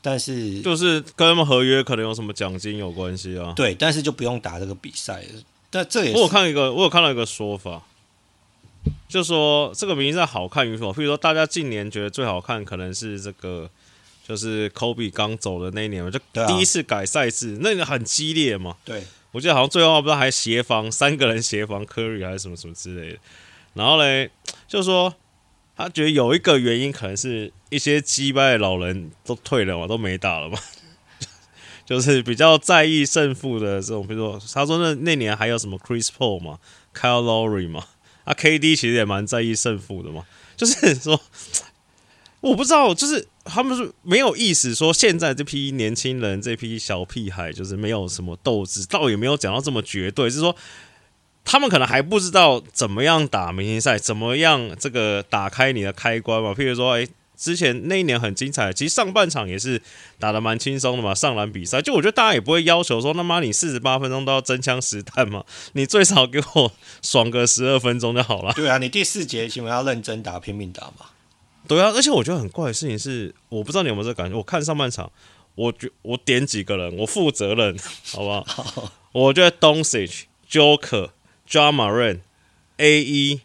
[0.00, 3.52] 但是就是跟他们合约可能有什么奖金有关系啊？
[3.56, 5.24] 对，但是就不用打这个比赛。
[5.70, 7.82] 但这也是我有看一个，我有看到一个说法，
[9.08, 13.68] 就说这个明星赛好看与否，譬如说大家近年觉得最好看可能是这个。
[14.26, 18.74] 就是 Kobe 刚走的那一年嘛，就第一次改赛制，啊、那个很激烈嘛。
[18.82, 23.18] 对，我记得好像最后不知道还协防 三个人协防 Curry 还是什么什么之类的。
[23.74, 24.30] 然后嘞，
[24.66, 25.14] 就是说
[25.76, 30.58] 他觉得有一个原因，可能是一些击败的老人都退了嘛，都没打了嘛。
[31.84, 36.58] 就是比较在意胜负的这种，比如说他说那那年还有什么 Chris Paul 嘛
[36.94, 37.84] ，Kyle Lowry 嘛，
[38.24, 40.24] 啊 KD 其实也蛮在意胜负的嘛，
[40.56, 41.20] 就是说。
[42.40, 50.56] 我不知道，就是他们是没有意思说现在这批年轻人，这批小屁孩，就是没有什么斗志，倒也没有讲到这么绝对，是说
[51.44, 56.52] 他们可能还不知道怎么样打明星赛，怎么样这个打开你的开关嘛。
[56.52, 59.82] 譬如说，哎，之前那一年很精彩，其实上半场也是
[60.18, 68.54] 打得蛮轻松的嘛，上篮比赛，就我觉得大家也不会要求说，他妈你四十八分钟都要真枪实弹嘛，你最少给我爽个十二分钟就好了。
[68.54, 71.08] 对啊，你第四节起码要认真打，拼命打嘛。
[71.66, 74.36] 对啊，而且我觉得很怪的事情是，我不知道你有没有这个感觉。
[74.36, 75.10] 我看上半场，
[75.54, 77.76] 我觉我点几个人，我负责任，
[78.12, 78.44] 好不好？
[78.44, 81.10] 好，我觉得 Doncic、Joker、
[81.48, 82.20] Ja Morant、
[82.76, 83.40] AE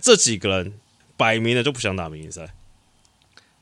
[0.00, 0.74] 这几个人
[1.16, 2.54] 摆明了就不想打明星赛。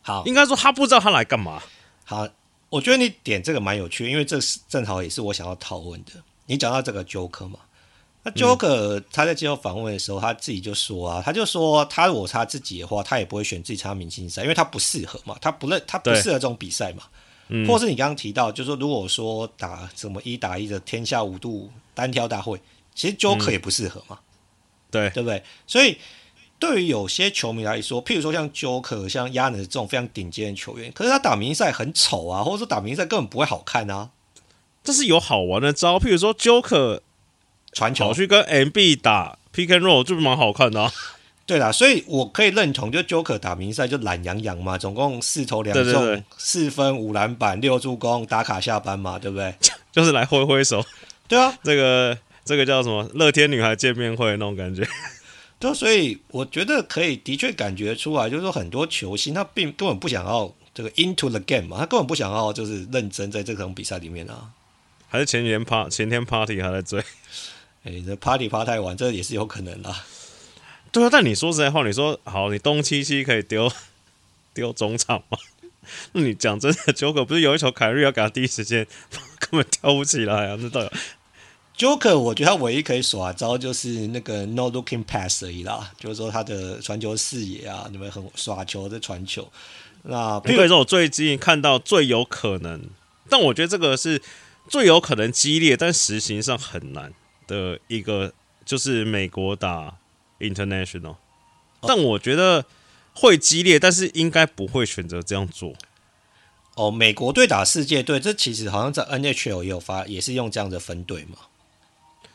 [0.02, 1.62] 好，应该说他不知道他来干嘛。
[2.04, 2.28] 好，
[2.70, 6.12] 我觉得你点这个蛮有趣，因为这是正好也是我想要讨论的。
[6.46, 7.61] 你讲到这个 Joker 嘛？
[8.26, 17.02] 那 Joker 他在接受访问的时候，他自己就说啊，他就说他如果他自己的话，他也不会选自己参加明星赛，因为他不适合嘛，他不认他不适合这种比赛嘛。
[17.48, 22.58] 嗯、或是你刚刚提到，就是说如果说打什么一打一的天下五度单挑大会，
[22.94, 24.24] 其实 Joker 也不适合嘛，嗯、
[24.90, 25.42] 对对不对？
[25.66, 25.98] 所以
[26.58, 34.08] 对于有些球迷来说，譬如说像 Joker、像 Giannis 这种非常顶尖的球员，可是他打明星赛很丑啊，或者说打明星赛根本不会好看啊。
[34.82, 37.00] 这是有好玩的招，譬如说 Joker。
[37.74, 40.92] 传球去跟 MB 打 Pick and Roll 就蛮好看的啊。
[41.46, 49.54] 对啦，所以我可以认同，就 Joker 打明赛就懒洋洋嘛，总共四投两中，四分五篮板六助攻，打卡下班嘛，对不对？
[49.92, 50.83] 就是来挥挥手。
[51.29, 52.16] 对啊，这个
[52.46, 53.06] 这个叫什么？
[53.12, 54.88] 乐天女孩见面会那种感觉。
[55.58, 64.48] 对，所以我觉得可以的确感觉出来，就是说很多球星他并根本不想要这个 into the game 嘛，他根本不想要就是认真在这场比赛里面啊。
[65.10, 67.04] 还是前天趴前天 party 还在追。
[67.85, 69.94] 哎、欸，这 party 趴太晚，这也是有可能的。
[70.90, 73.70] 对啊，但你说实在话，你说好，你东七七可以丢
[74.54, 75.38] 丢中场吗？
[76.12, 78.87] 那你讲真的，Joker 不是有一球凯瑞要给他第一时间，
[79.38, 80.56] 根本跳不起来啊！
[80.58, 80.90] 那到底
[81.76, 89.52] Joker，我觉得他唯一可以耍招就是那个 No Looking Pass 而已啦，就是说他的传球视野啊，你们很耍球的传球。
[90.04, 92.80] 那比如说我最近看到最有可能，
[93.28, 94.22] 但我觉得这个是
[94.68, 97.12] 最有可能激烈，但实行上很难
[97.46, 98.32] 的一个，
[98.64, 99.96] 就是美国打
[100.38, 101.16] International。
[101.80, 102.64] 但我觉得。
[103.16, 105.74] 会激烈，但是应该不会选择这样做。
[106.74, 111.36] 哦，美国队打世界队，这其实好像在 NHL 也有发，也是用这样的分队嘛。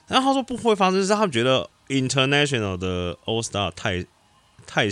[0.07, 4.05] 然后他说不会发生，是他们觉得 International 的 All Star 太
[4.65, 4.87] 太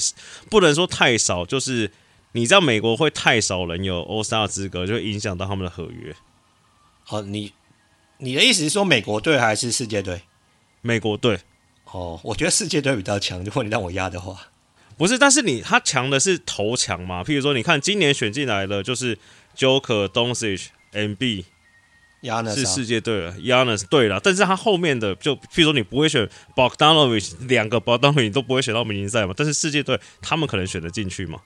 [0.49, 1.89] 不能说太少，就是
[2.33, 6.13] 你知道美国会太少人有 All Star 资格，就会影响到他们的合约。
[7.05, 7.53] 好，你
[8.19, 10.21] 你的意思是说美国队还是世界队？
[10.81, 11.39] 美国队。
[11.91, 14.49] 哦，我觉得世界队比较强，如果你让我压的话。
[14.97, 17.23] 不是，但是你他强的是头强嘛？
[17.23, 19.17] 譬如说，你看今年选进来的就是
[19.55, 21.45] Joker、Doncic、MB，
[22.53, 24.19] 是世界队了，Giannis 对了。
[24.21, 29.33] 但是他后面的就譬如说，你不会选 Bogdanovic，两个 Bogdanovic 你都不会选到明星赛嘛？
[29.37, 31.39] 但是世界队他们可能选得进去嘛？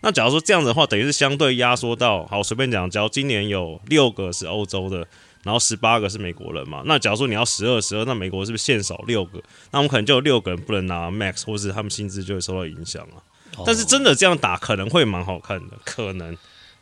[0.00, 5.06] 那假如说这样子的话，等于是相对压缩到，好，随便讲，只要今年有六个是欧洲的。
[5.42, 6.82] 然后十八个是美国人嘛？
[6.86, 9.42] 那假如说你要十二十二，那美国是不是限少六个？
[9.70, 13.18] 那我们可能就有六个人不能拿 max，或是他们薪资就会受到影响啊。
[13.56, 16.36] 哦、但是真的这样打可能会蛮好看的，可能。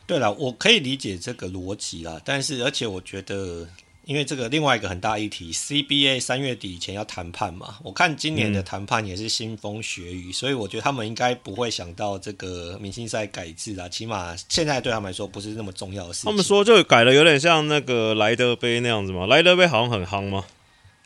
[0.06, 3.68] 对了，我可以理解这个逻辑啦，但是而且我觉得。
[4.10, 16.28] 因为这个另外一个很大议题，CBA 三月底以前要谈判嘛，我看今年的谈判也是腥风血雨，嗯、所以我觉得他们应该不会想到这个明星赛改制啦，起码现在对他们来说不是那么重要的事情。
[16.28, 20.44] 他们说就改了，有点像那个莱德杯那样子嘛，莱德杯好像很夯吗？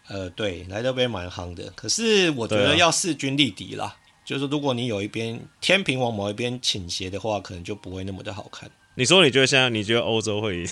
[0.08, 8.70] 呃，对，莱德杯蛮夯的，可是我觉得要势均力敌啦，啊、就是如果你有一边天平往某一边倾斜的话，可能就不会那么的好看。
[8.94, 10.68] 你说你觉得现在你觉得欧洲会赢？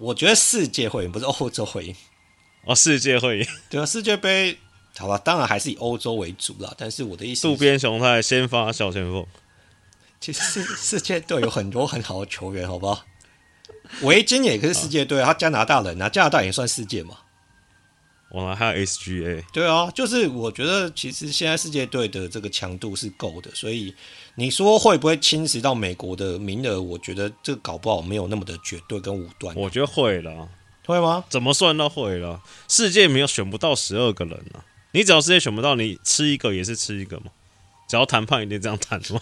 [0.00, 1.94] 我觉得世界会赢，不是欧洲会赢。
[2.64, 3.46] 哦，世界会赢。
[3.68, 4.56] 对啊，世界杯，
[4.96, 6.72] 好吧，当然还是以欧洲为主啦。
[6.78, 9.26] 但是我的意思是，渡边雄太先发小前锋。
[10.18, 13.04] 其实世世界队有很多很好的球员，好不好？
[14.02, 17.18] 维京也可是世界队，他加拿大人啊，加拿大也算世界嘛。
[18.30, 19.42] 哇，还有 SGA。
[19.52, 23.92] 对啊，就是我觉得其实现在世界队的这个强度是够的，所以
[24.36, 26.80] 你说会不会侵蚀到美国的名额？
[26.80, 29.54] 我觉得这个搞不好没有那么的绝对跟武断。
[29.56, 30.48] 我觉得会了，
[30.86, 31.24] 会吗？
[31.28, 32.40] 怎么算都会了。
[32.68, 34.62] 世界没有选不到十二个人啊，
[34.92, 37.26] 你只要世界选不到，你吃一个也是吃一个嘛。
[37.88, 39.20] 只要谈判一定这样谈嘛。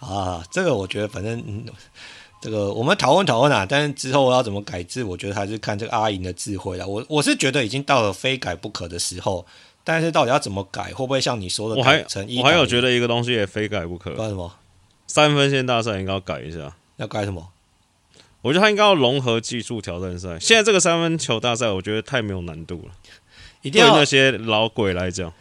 [0.00, 1.38] 啊，这个我觉得反正。
[1.46, 1.64] 嗯
[2.40, 6.86] 这个我们讨论讨论啊，但是之后要怎么改制，我觉得还是看这个阿银的智慧了。
[6.86, 9.44] 我我是觉得已经到了非改不可的时候，
[9.82, 12.38] 但是到底要怎么改，会不会像你说的改成一？
[12.38, 14.14] 我还我还有觉得一个东西也非改不可。
[14.14, 14.52] 干什么？
[15.06, 16.76] 三分线大赛应该要改一下。
[16.96, 17.48] 要改什么？
[18.42, 20.38] 我觉得他应该要融合技术挑战赛。
[20.38, 22.94] 现在这个三分球大赛，我觉得太没有难度了。
[23.62, 25.32] 一定要对那些老鬼来讲，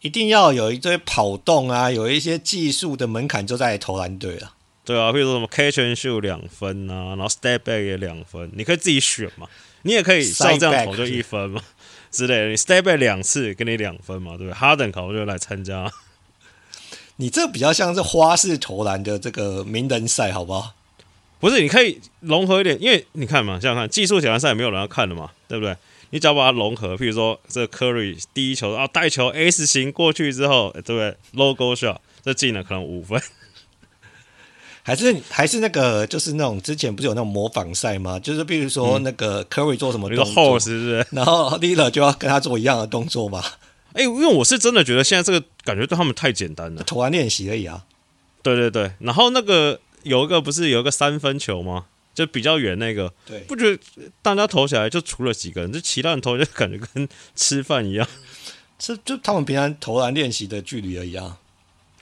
[0.00, 4.54] 一定要有一堆跑动啊，有一些技术的门槛就在投篮队了。
[4.86, 9.46] 对啊，比如说什么 catch and shoot 两分啊，然后 step back 也两分，你可以自己选嘛。
[9.82, 11.60] 你也可以上这样投就一分嘛
[12.10, 12.48] 之类的。
[12.48, 14.54] 你 step back 两次给你两分嘛，对不对？
[14.54, 15.92] 哈登考就来参加。
[17.16, 20.74] 你这比较像是花式投篮的这个名人赛，好不好？
[21.40, 25.76] 不是，你可以融合一点，因为你看嘛，想想看，技术挑战赛也没有人要看的嘛，对不对？
[26.10, 33.20] 你只要把它融合，譬如说这个 Curry 第一球啊带球 S 型过去之后，对不对？Logo shot 这进了可能五分。
[34.86, 38.20] 还是还是那个，就是那种之前不是有那种模仿赛吗？
[38.20, 41.06] 就是比如说那个 Curry 做什么动作，是不是？
[41.10, 43.42] 然后 Lillard 就要跟他做一样的动作嘛？
[43.94, 47.82] 哎、欸，因为我是真的觉得现在这个感觉对他们太简单了，投篮练习而已啊。
[48.44, 51.86] 对对对，然后那个有一个不是有一个三分球吗？
[52.14, 53.82] 就比较远那个，对，不觉得
[54.22, 58.06] 大家投起来就除了几个人，就其他人投就感觉跟吃饭一样，
[58.78, 61.38] 是就他们平常投篮练习的距离而已啊。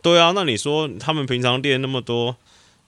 [0.03, 2.37] 对啊，那你说他们平常练那么多？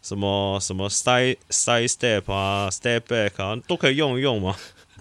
[0.07, 4.57] 什么什么 side side step 啊，step back 啊，都可以用一用吗？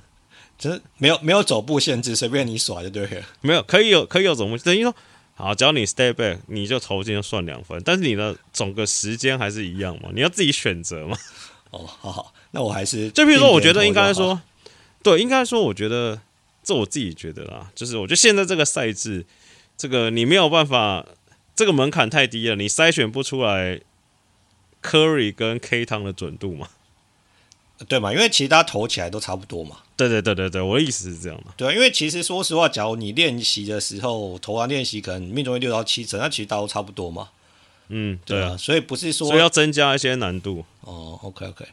[0.58, 3.22] 就是没有没有走步限制，随便你耍就对了。
[3.41, 4.95] 没有，可以有可以有走步，等于说，
[5.36, 11.16] 好，只要你 step back，你就投进就算两分，但是你的总个时间还是一样嘛，你要自己选择嘛。
[11.70, 14.41] 哦，好好，那我还是就比如说，我觉得应该说，
[15.03, 16.20] 对，应该说，我觉得
[16.64, 19.24] 这我自己觉得啦，就是我觉得现在这个赛制，
[19.78, 21.06] 这个你没有办法，
[21.56, 23.82] 这个门槛太低了，你筛选不出来。
[24.86, 26.69] Curry 跟 K 汤的准度嘛，
[27.88, 28.13] 对嘛？
[28.13, 29.77] 因为其实大家投起来都差不多嘛。
[29.97, 31.45] 对对对对对，我的意思是这样的。
[31.57, 37.29] 对，因为其实说实话，假如你练习的时候投篮练习可能命中率六到七成，那其实大都差不多嘛。
[37.88, 40.65] 嗯，对啊，所以不是说所以要增加一些难度。
[40.81, 41.65] 哦，OK OK。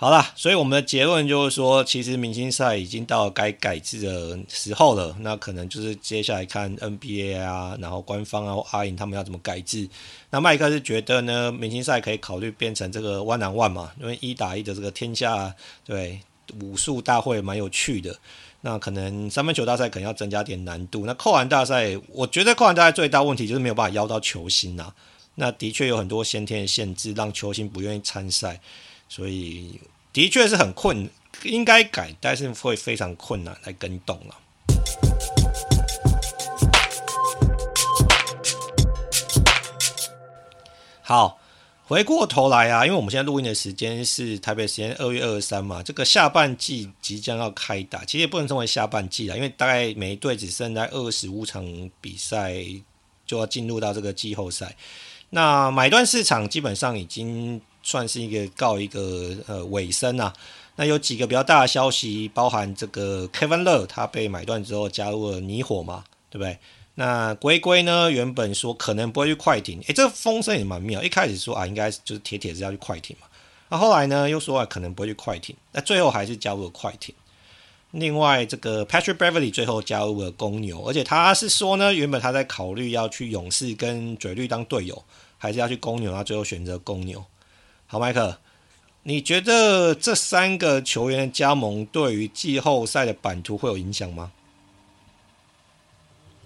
[0.00, 5.14] 好啦，所以我们的结论就是说，其实明星赛已经到该改制的时候了。
[5.20, 9.86] 那可能就是接下来看 NBA 啊，然后官方啊或阿颖他们要怎么改制。
[10.30, 16.18] 那麦克是觉得呢，明星赛可以考虑变成这个 one on one 嘛，因为一打一的这个天下对
[16.62, 18.18] 武术大会蛮有趣的。
[18.62, 21.04] 那可能三分球大赛可能要增加点难度。
[21.04, 24.94] 那扣篮大赛，我觉得扣篮大赛最大问题就是没有办法邀到球星呐。
[25.34, 28.58] 那的确有很多先天的限制，让球星不愿意参赛。
[29.12, 29.80] 所以
[30.12, 31.10] 的确是很困，
[31.42, 34.36] 应该改，但是会非常困难来更动了。
[41.02, 41.40] 好，
[41.82, 51.64] 回过头来啊，因为我们现在录音的时间是台北时间二月二十三嘛，这个下半季即将要开打，其实也不能称为下半季了，因为大概每一队只剩在二十五场
[52.00, 52.54] 比赛
[53.26, 54.76] 就要进入到这个季后赛。
[55.30, 57.60] 那买断市场基本上已经。
[57.82, 60.32] 算是一个告一个呃尾声啊。
[60.76, 66.58] 那有几个比较大的消息，包含这个 Kevin 乐他被买断之后加入了泥火嘛，对不对？
[66.94, 71.02] 那龟龟呢，原本说可能不会去快艇，诶，这风声也蛮妙。
[71.02, 73.26] 一开始说啊，应该就是铁铁是要去快艇嘛。
[73.68, 75.54] 那后来呢，又说啊，可能不会去快艇。
[75.72, 77.14] 那最后还是加入了快艇。
[77.92, 85.02] 另外，这个 Patrick Beverly 最后加入了公牛，而且他是说呢，原本他在考虑要去勇士跟嘴绿当队友，
[85.38, 87.24] 还是要去公牛，他最后选择公牛。
[87.92, 88.38] 好，麦克，
[89.02, 94.30] 你觉得这三个球员的加盟对于季后赛的版图会有影响吗？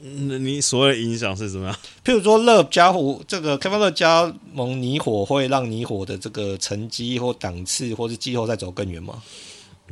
[0.01, 1.78] 那你所谓的影响是什么样？
[2.03, 9.22] 譬如说，Love 加湖这个 Kevin Love 加盟泥火，会让泥火的这个成绩或档次，或是季后赛走更远吗？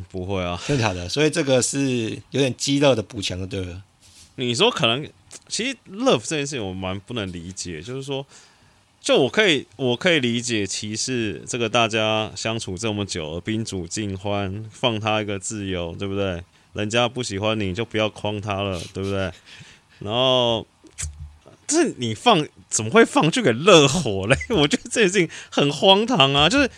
[0.09, 1.07] 不会啊，真的假的？
[1.07, 3.79] 所以这个是有点饥饿的补强的，对不对。
[4.37, 5.07] 你说可能，
[5.49, 8.25] 其实 Love 这件事情我蛮不能理解，就是说。
[9.03, 16.41] 就我可以，我可以理解骑士这个大家相处这么久了，宾主尽欢，放他一个自由，对不对？
[16.75, 19.19] 人家不喜欢你就不要框他了，对不对？
[19.99, 20.65] 然后，
[21.67, 24.37] 这 你放怎么会放去给热火嘞？
[24.51, 26.49] 我觉得这件事情很荒唐啊！
[26.49, 26.71] 就是，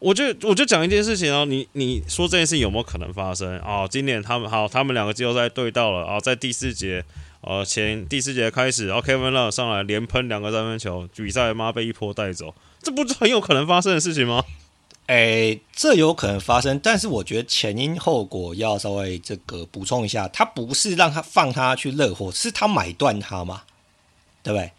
[0.00, 3.60] 我就我就讲一件事情哦，你你说这件事情有没有可能发生？
[3.60, 7.04] 哦，今年他们好，他们两个季后赛对到了啊，在第四节。
[7.46, 14.42] 呃，前第四节开始，然后 Kevin Love 上来连喷两个三分球，比赛妈被一波带走，这不是很有可能发生的事情吗？
[15.06, 23.64] 哎、这有可能发生，但是我觉得前因后果要稍微这个补充一下，他不是让他放他去热火，是他买断他嘛，
[24.42, 24.72] 对不对？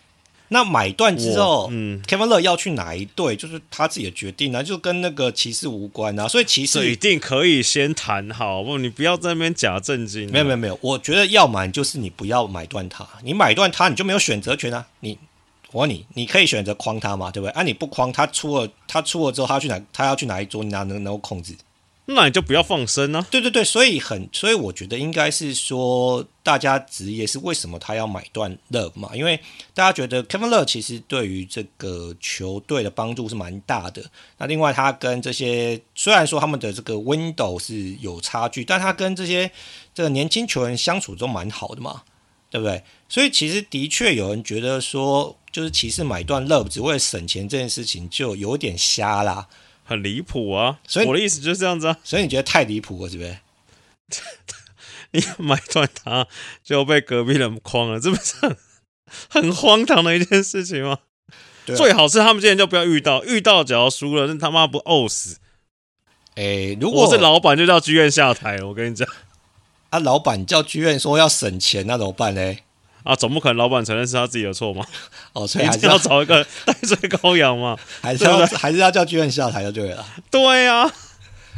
[0.50, 6.28] 那买断之后，嗯，Kevin Love 要去哪一队，就是他自己的决定啊，就跟那个骑士无关啊。
[6.28, 10.30] 所以骑士一定可以先谈好，不，你不要在那边假正经。
[10.32, 14.86] 没有没有没有，我觉得要买就是你不要买断他，你买断他你就没有选择权啊。
[15.00, 15.18] 你
[15.72, 17.52] 我问你，你可以选择框他嘛，对不对？
[17.52, 21.54] 啊，你不框他出了，他出了之后，他去哪，他要去哪一桌，你哪能能够控制？
[22.08, 23.28] 那你就不要放生呢、啊。
[23.32, 29.10] 对对对，所以很，所以我觉得应该是说，大家职业是为什么他要买断勒嘛？
[29.16, 29.40] 因为
[29.74, 34.04] 大家觉得 Kevin 勒其实对于这个球队的帮助是蛮大的。
[34.38, 39.50] 那另外他跟这些虽然说他们的这个 window 是有差距，但他跟这些
[39.94, 42.04] 这个年轻球员相处都蛮好的嘛，
[42.52, 42.84] 对不对？
[43.10, 49.48] 所以其实的确有人觉得说，就是骑士买断勒只为了省钱这件事情就有点瞎啦。
[49.86, 50.80] 很离谱啊！
[50.88, 51.98] 所以我的意思就是这样子啊。
[52.04, 53.32] 所以你觉得太离谱了，是不是？
[55.12, 56.28] 你买断它
[56.64, 58.58] 就被隔壁人框了，这不是很
[59.30, 61.00] 很荒唐的一件事情吗？
[61.68, 61.76] 啊。
[61.76, 65.38] 最好是他们今天就不要遇到，遇到只要输了，那他妈不呕死？
[66.36, 68.68] 哎、欸，如果我是老板，就叫剧院下台了。
[68.68, 69.08] 我跟你讲，
[69.90, 72.56] 啊，老板叫剧院说要省钱，那怎么办呢？
[73.06, 74.84] 啊，总不可能老板承认是他自己的错嘛？
[75.32, 80.06] 哦，所以还是要，要找一个代罪羔羊嘛， 还是要还是要叫剧院下台就对了。
[80.32, 80.94] 对呀、啊，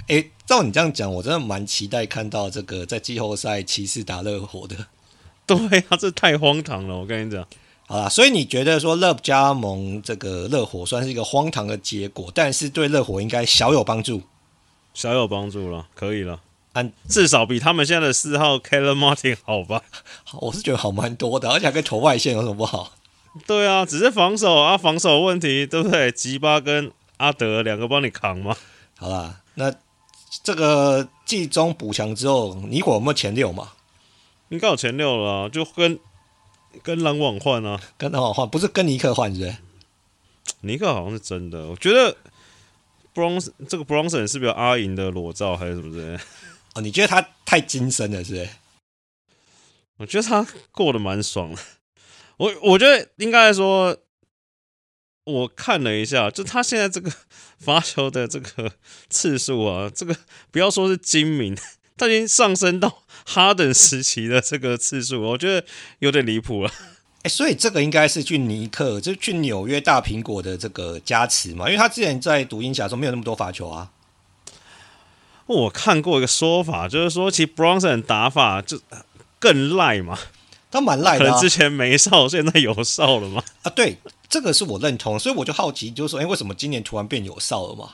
[0.07, 4.75] 哎、欸，照你这样讲，我真的蛮期待看到这个在季后赛骑士打热火的。
[5.47, 7.47] 对呀、啊，这太荒唐了，我跟你讲。
[7.87, 14.23] 好啦，所以你觉得说 Love 加盟这个热火算是一个荒唐的结果，但是对热火应该小有帮助，
[14.93, 16.41] 小有帮助了，可以了。
[17.07, 19.81] 至少比他们现在的四号 Caleb Martin 好吧？
[20.41, 22.91] 我是觉得好蛮多的，而且还可以投外线，有什么不好？
[23.45, 26.11] 对啊，只是防守啊，防守问题，对不对？
[26.11, 28.55] 吉巴跟阿德两个帮你扛嘛。
[28.97, 29.73] 好啦，那
[30.43, 33.73] 这个季中补强之后，尼古有没有前六嘛？
[34.49, 35.99] 应该有前六了啊，就跟
[36.81, 39.55] 跟篮网换啊，跟篮网换，不是跟尼克换，是不是？
[40.61, 42.15] 尼克好像是真的，我觉得
[43.13, 46.23] Bronson 这个 Bronson 是不是有阿银的裸照还是什么之类的？
[46.77, 48.49] 哦，你觉得他太精深了，是不是？
[49.97, 51.59] 我觉得他过得蛮爽的。
[52.37, 53.97] 我我觉得应该来说，
[55.23, 57.11] 我看了一下，就他现在这个
[57.57, 58.73] 罚球的这个
[59.09, 60.15] 次数啊，这个
[60.51, 61.57] 不要说是精明，
[61.97, 65.65] 他已经上升到哈登时期的这个次数，我觉得
[65.97, 66.71] 有点离谱了。
[67.27, 73.91] 所以这个应该是去尼克，就是去纽约大苹果的这个加持嘛，因为他之前在独行侠的时候没有那么多罚球啊。
[75.47, 78.79] 我看过一个说法，就是说其实 Bronson 打法就
[79.39, 80.17] 更赖嘛，
[80.69, 83.43] 他蛮赖的、啊，可能之前没哨，现在有哨了嘛。
[83.63, 83.97] 啊，对。
[84.29, 87.91] 这个是我认同，所以我就好奇，就是说，哎，为什么今年突然变有哨了嘛？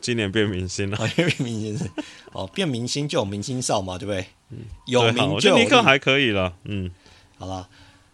[0.00, 1.90] 今年变明星了，哦、 变明星是
[2.30, 4.24] 哦，变明星就有明星哨嘛，对不对？
[4.50, 5.32] 嗯，有名就有。
[5.34, 6.88] 我觉得尼克还可以了，嗯，
[7.38, 7.68] 好了。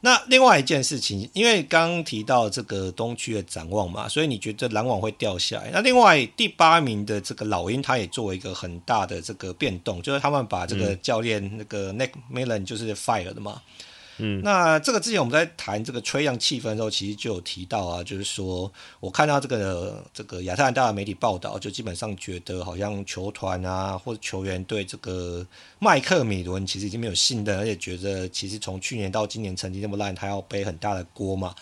[0.04, 5.70] 那另外一件事情，因为刚刚提到这个东区的展望嘛，所以你觉得篮网会掉下来？
[5.72, 13.62] 那另外第八名的这个老鹰，他也做了一个很大的这个变动，就是他们把这个教练、嗯、那个 Nick Millen 就是 fire 的嘛。
[13.66, 13.84] 嗯，
[14.18, 25.44] 嗯那这个之前我们在谈这个吹样气氛的时候，其实就有提到啊，就是说我看到这个这个亚特兰大的媒体报道，就基本上觉得好像球团啊或者球员对这个
[25.78, 31.54] 麦克米伦其实已经没有信任，而且觉得其实从去年到今年成绩这么烂，他要背很大的锅嘛。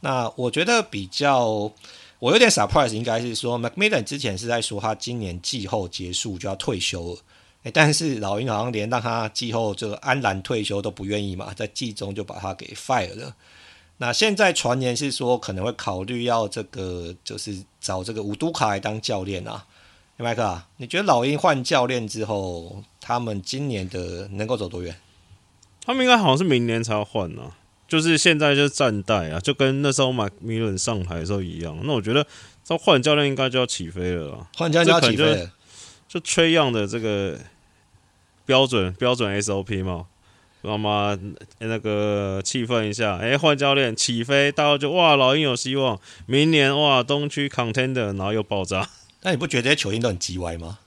[0.00, 1.70] 那我觉得比较
[2.18, 7.20] 我有点 surprise，应该是说 McMillan 之前是在说他今年季后结束就要退休了。
[7.72, 13.34] 但是老鹰好像连让他季后这个安然退休都不愿意嘛，在季中就把他给 fire 了。
[13.96, 19.64] 那现在传言是说可能会考虑要这个，就是找这个五都卡来当教练啊。
[20.18, 24.94] 麦克啊，你觉得老鹰换教练之后，他们今年的能够走多远？
[25.82, 27.52] 他们应该好像是明年才要换呢，
[27.88, 31.78] 就是现在就是暂代啊，就跟那时候麦米伦上台的时候一样。
[31.84, 32.26] 那我觉得
[32.66, 35.50] 他换教练应该就要起飞了，换教练就要起飞了，
[36.06, 37.38] 就吹样的这个。
[38.46, 40.06] 标准标准 SOP 嘛，
[40.62, 41.18] 那么
[41.58, 48.88] 那个气氛一下，哎、欸，换教练起飞，大家就哇，老鹰有希望，明年哇，东区 Contender，然后又爆炸。
[49.22, 50.78] 那你不觉得这些球星都很叽歪吗？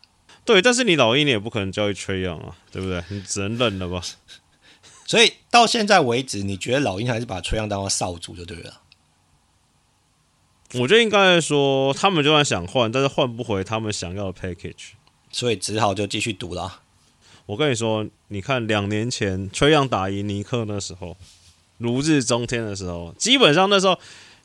[0.46, 3.04] 对，但是你老鹰你也不可能交易吹样啊，对不对？
[3.10, 4.02] 你只能认了吧。
[5.06, 8.82] 所以到现在为止，你觉得老鹰还是把吹样当做少主就对了？
[10.74, 14.92] 我觉得应该说，他们就算想换，但是换不回他们想要的 package，
[15.32, 16.82] 所以只好就继续赌了。
[17.48, 21.16] 我跟你说，你看两年前崔杨打赢尼克那时候，
[21.78, 23.98] 如日中天的时候，基本上那时候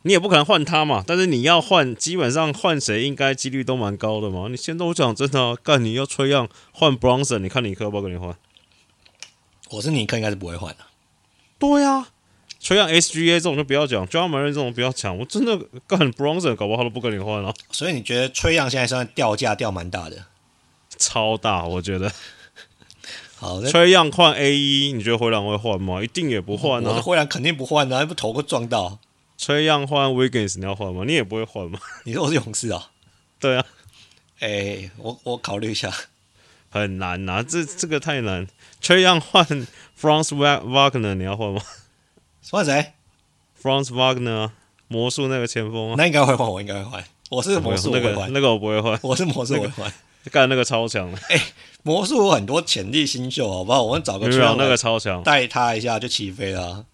[0.03, 1.03] 你也不可能换他嘛。
[1.05, 4.47] 但是你要换，基本上换谁应该几率都蛮高的嘛。
[4.49, 8.37] 你现在我讲真的、啊，干你要崔杨换 Bronson，你看尼克要不要跟你换？
[9.71, 10.85] 我是尼克，应该是不会换的。
[11.59, 12.09] 对呀、啊，
[12.61, 15.19] 崔杨 SGA 这种就不要讲 Morant 这种不要讲。
[15.19, 17.55] 我真的干 Bronson 搞不好都不跟你换了、啊。
[17.73, 20.27] 所以你觉得崔杨现在算掉价掉蛮大的？
[20.97, 22.13] 超大，我觉得。
[23.43, 26.01] 好，崔样换 A 一，你觉得灰狼会换吗？
[26.01, 27.03] 一定也不换啊！
[27.03, 29.01] 灰狼肯定不换啊，还不头会撞到。
[29.37, 31.03] 崔样换 Wiggins，你要换吗？
[31.05, 31.77] 你也不会换吗？
[32.07, 32.91] 你说我是勇士啊？
[33.41, 33.67] 对啊。
[34.39, 35.93] 哎、欸，我我考虑一下，
[36.71, 38.47] 很难呐、啊，这这个太难。
[38.81, 39.45] 崔样换
[40.01, 41.61] Franz Wagner，你要换吗？
[42.49, 42.93] 换谁
[43.61, 44.53] ？Franz Wagner，
[44.87, 45.95] 魔术那个前锋啊。
[45.99, 47.05] 那应该会换，我应该会换。
[47.29, 48.97] 我是魔术，那个那个我不会换。
[49.03, 49.93] 我是魔术，我会换。
[50.31, 51.43] 干那个超强的，哎、欸，
[51.83, 53.83] 魔术有很多潜力新秀，好不好？
[53.83, 56.85] 我们找个没有那个超强，带他一下就起飞了。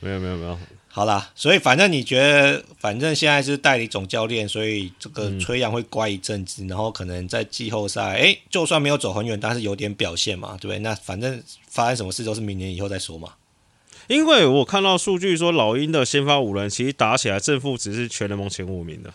[0.00, 0.58] 没有没有没有，
[0.88, 10.78] 好啦，所以反正你觉得，反正现在是代理总教练，所以这个崔杨会乖一阵子，嗯，然后可能在季后赛，哎、欸，就算没有走很远，但是有点表现嘛，对不对？
[10.78, 13.32] 那反正发生什么事都是明年以后再说嘛。
[14.06, 19.12] 因为我看到数据说，老鹰的先发五人其实打起来正负值是全联盟前五名的。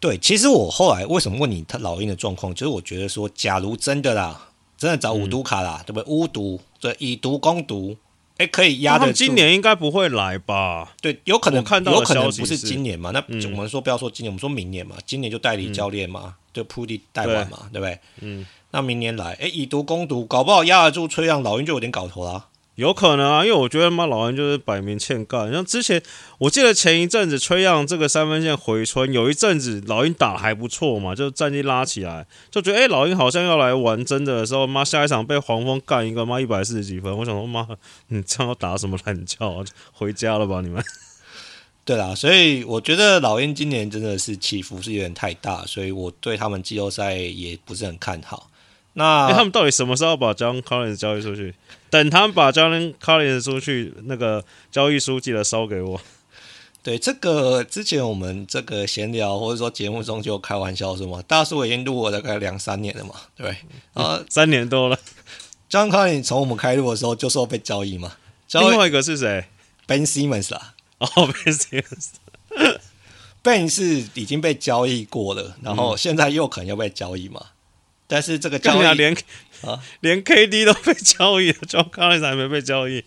[0.00, 4.48] 对，其实我后来为什么问你他老鹰的状况，就是我觉得说，假如真的啦，
[4.78, 6.04] 真的找五毒卡啦，嗯、对不对？
[6.10, 7.94] 巫毒，对，以毒攻毒，
[8.38, 9.12] 哎，可以压得住。
[9.12, 10.94] 今年应该不会来吧？
[11.02, 13.10] 对，有可能看到有可能不是今年嘛？
[13.10, 14.96] 那我们说不要说今年，我们说明年嘛？
[15.04, 17.98] 今年就代理教练嘛，嗯、就铺地带完嘛，对，对不对？
[18.20, 22.46] 嗯，那明年来，哎，以毒攻毒，搞不好压得住崔杨，老鹰就有点搞头啦。
[22.80, 25.52] 有可能啊，因为我觉得妈老鹰就是摆明欠干。
[25.52, 26.02] 像之前，
[26.38, 37.68] 我记得前一阵子崔样这个三分线回春，有一阵子老鹰打还不错嘛，就战绩拉起来，就觉得哎、欸，老鹰好像要来玩真的的时候，妈下一场被黄蜂干一个妈一百四十几分，我想说妈，
[38.08, 39.62] 你这样要打什么懒觉啊？
[39.92, 40.82] 回家了吧你们？
[41.84, 48.48] 对啦，所以我觉得老鹰今年真的是起伏是有点太大，所以我对他们季后赛也不是很看好。
[48.92, 51.54] 那、欸、他们到底什么时候把 John Collins 交易出去？
[51.90, 56.00] 等他们把 John Collins 出去，那个交易书记得烧给我。
[56.82, 64.02] 对，这个之前我们这个闲聊或者说节目中就开玩笑说嘛，大叔已经录了大概两三年了嘛，对不对？
[64.02, 64.98] 啊、嗯，三年多了。
[65.68, 68.16] John Collins 从我们开录的时候就说被交易嘛。
[68.48, 69.44] 交易另外一个是谁
[69.86, 70.72] ？Ben Simmons 啦。
[70.98, 77.40] 哦，Ben Simmons，Ben 是已经被交易过了，然后现在又可能要被交易嘛？
[77.42, 77.52] 嗯、
[78.06, 79.14] 但是这个交易连
[79.62, 83.04] 啊连 KD 都被交易了，John Collins 还没被交易。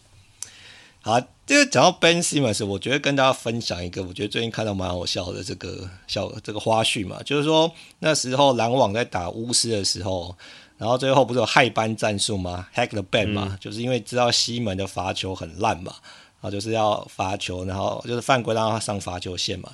[1.02, 10.34] 好，就是讲到 Ben Simmons，我觉得跟大家分享一个，我觉得最近看到蛮好笑的这个小这个花絮嘛，就是说那时候篮网在打巫师的时候，
[10.78, 15.94] 然后最后不是有害班战术吗？Hack the Ben 嘛，嗯、就是因为知道西门的罚球很烂嘛，
[16.40, 19.72] 然后就是要罚球，然后就是犯规让他上罚球线嘛，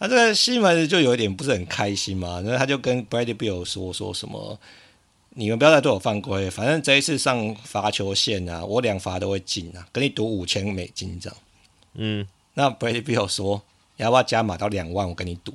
[0.00, 4.58] 那这个西门就有一点不是很开心嘛，然后他就跟 Bradley Beal 说说什么。
[5.38, 11.38] 你们不要再对我犯规，反正这一次上罚球线啊，我两罚都会进啊，跟你赌五千美金这样。
[11.94, 13.62] 嗯，那 Beal 说，
[13.96, 15.08] 你要不要加码到两万？
[15.08, 15.54] 我跟你赌。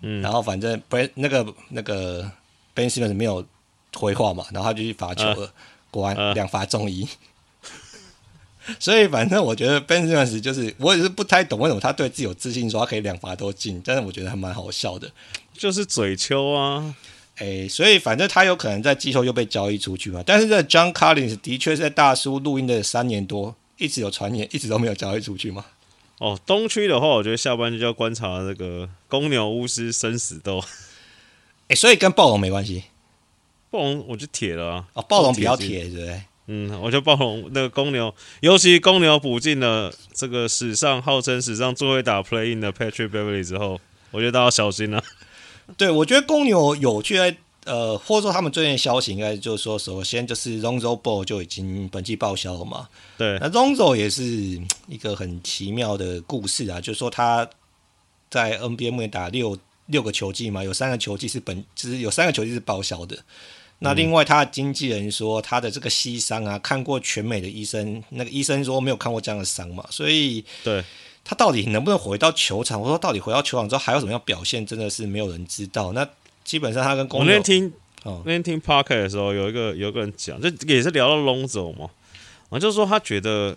[0.00, 2.28] 嗯，然后反正 Brad 那个那个
[2.74, 3.46] Ben Simmons 没有
[3.94, 5.52] 回话嘛，然后他就去罚球了，啊、
[5.92, 7.04] 果然两罚中一。
[7.04, 15.08] 啊、所以反正我觉得 Ben Simmons 就是，我也是不太懂为什么他对自己有自信，说他可以两罚都进，但是我觉得还蛮好笑的，
[15.52, 16.96] 就是嘴秋啊。
[17.42, 20.22] 诶、欸，所以反正他有可能在季后又被交易出去嘛。
[20.24, 25.64] 但是这 John Collins 的确是在大叔录音的三年多，一直有传言，一直都没有交易出去嘛。
[26.18, 30.60] 哦，东区的话，我觉得下半季就要观察这个公牛巫师生死斗。
[31.66, 32.84] 诶、 欸，所以跟暴龙没关系。
[33.72, 34.86] 暴龙我就铁了啊。
[34.92, 36.22] 哦，暴龙比较铁，对不对？
[36.46, 43.80] 嗯，我觉得暴龙那个公牛，尤其公牛补进了这个史上号称史上最会打 Play In 的 Patrick Beverley 之后，
[44.12, 45.04] 我觉得大家要小心了、啊。
[45.76, 52.88] 对，我觉得公牛有趣在呃，或者说他们最近的消息应该就是说，首先就是 Lonzo Ball 就已经本季报销了嘛。
[53.16, 54.24] 对，那 Lonzo 也是
[54.88, 57.48] 一个很奇妙的故事啊，就是说他
[58.28, 59.56] 在 NBA 目前打六
[59.86, 63.16] 六个球季嘛，有三个球季是本，就是有三个球季是报销的。
[63.78, 70.84] 那另外他的经纪人说他的这个膝伤啊，看过全美的医生，那个医生说没有看过这样的伤嘛，所以对。
[71.24, 72.80] 他到底能不能回到球场？
[72.80, 74.66] 我说到底回到球场之后还有什么样表现？
[74.66, 75.92] 真的是没有人知道。
[75.92, 76.06] 那
[76.42, 81.88] 基本上他跟公牛，我那天听，哦、那天听 Parker 的时候，有一个有一个人讲，就也是聊到 Lonzo 嘛，
[82.50, 83.56] 然后就说他觉得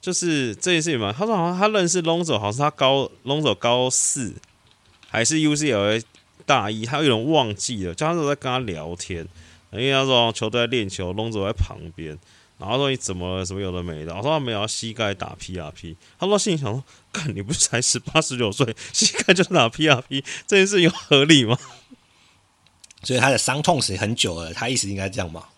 [0.00, 4.34] 就是这件事情嘛，他说好像他认识 Lonzo，好像是他高 Lonzo 高四
[5.08, 6.02] 还是 UCLA
[6.44, 7.94] 大一，他有点忘记了。
[7.94, 9.26] 就他说在跟他聊天，
[9.72, 12.18] 因为他说球队在练球，Lonzo 在旁边。
[12.58, 16.82] 然后说你怎么什么有的没的，我说他没有膝盖打 PRP，他说心里想说，
[17.12, 21.58] 干你不是才十八十九岁，膝盖就打 PRP，这件事有合理吗？
[23.02, 25.50] 所以他的伤痛是很久了，他意思应该这样吧？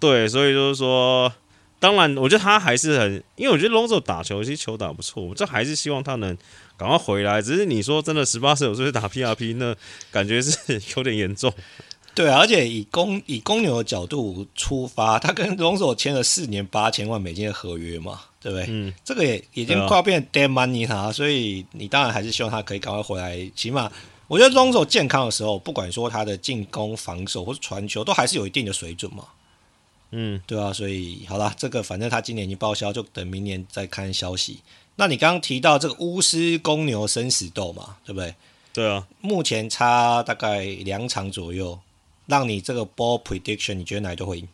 [0.00, 1.32] 对，所以就是说，
[1.78, 6.36] 当然我觉得他还是很，因为我觉得 Lonzo 打球其实球打不错，我这还是希望他能
[6.76, 7.40] 赶快回来。
[7.40, 9.74] 只是你说真的十八十九岁打 PRP，那
[10.10, 10.58] 感觉是
[10.96, 11.54] 有点严重。
[12.14, 18.66] 对啊，而且以公以公牛的角度出发，他跟龙手签了四年八千万美金的合约嘛， 对不对？
[18.68, 23.50] 嗯，这个也已经快要变 dead money 哈，所以你当然还是希望他可以赶快回来。
[23.56, 23.90] 起码
[24.28, 29.24] 我觉得龙手健康的时候，不管说他的进攻、防守或是传球，都还是有一定的水准嘛。
[30.10, 34.60] 嗯，对啊，所以好啦，这个反正他今年已经报销，就等明年再看消息。
[34.96, 38.34] 那你刚刚提到这个巫师公牛生死斗嘛，对不对？
[38.74, 41.78] 对啊，目前差大概两场左右。
[42.32, 44.48] 让你这个 ball prediction，你觉得哪一队会赢？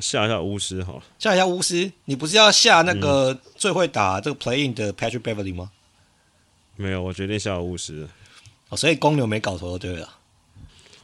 [0.00, 5.70] 下一下巫师好了，下一下巫师，你不是要下那个最会打这个 playing 的 Patrick Beverley 吗？
[6.76, 8.08] 没有，我决定下巫师。
[8.70, 10.16] 哦，所以公牛没搞头就对了。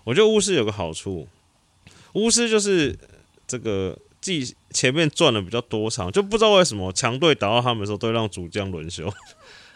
[0.05, 1.29] 我觉得巫师有个好处，
[2.15, 2.99] 巫师就是
[3.47, 9.13] 这个季前面赚的比较多场，就不知道为什么强队打到他们的时候都会让主将轮休。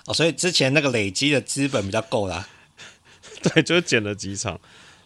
[0.06, 2.48] 哦，所以之前那个累积的资本比较够啦。
[3.42, 4.58] 对，就捡了几场。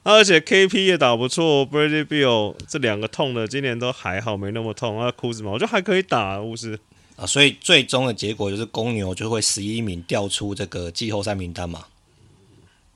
[0.05, 5.01] 而且 KP 也打不错，Bradley b i l l 这两个痛的今年都还好，没那么痛。
[5.01, 6.79] 啊，库兹马我觉得还可以打，巫师
[7.17, 11.85] 啊，所以最终的结果就是公牛就会十一名掉出这个季后赛名单嘛。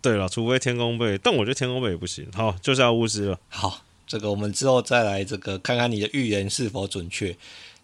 [0.02, 2.26] 对了，除非天公贝，但我觉得天公贝也不行。
[2.32, 3.38] 好，就是要巫师了。
[3.48, 7.36] 好，这个我们之后再来这个看看你的预言是否准确。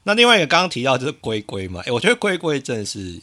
[0.05, 3.21] 那另外一个刚刚提到就是龟龟嘛，诶，我觉得龟龟真的是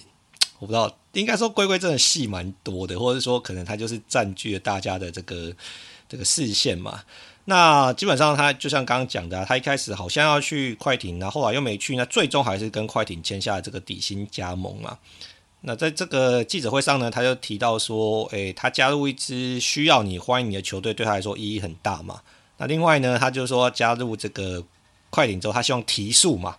[0.60, 5.54] 我不知道，应该说龟龟真的戏蛮多的，或者是说可能他就是占据了大家的这个。
[6.12, 7.04] 这个视线嘛，
[7.46, 14.98] 那基本上他就像刚刚讲的，他一开始好像要去快艇，然后后来又没去，那最终还是跟快艇签下这个底薪加盟嘛。
[15.62, 22.22] 那在这个记者会上呢，他就提到说，诶，他加入一支需要你欢迎你的球队，对他来说意义很大嘛。
[22.58, 24.64] 那另外呢，他就说加入这个
[25.12, 26.58] 快艇之后，他希望提速嘛，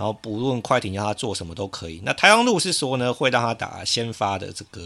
[0.00, 2.00] 然后不论快艇要他做什么都可以。
[2.02, 4.80] 那太阳路是说呢，会让他打先发的这个。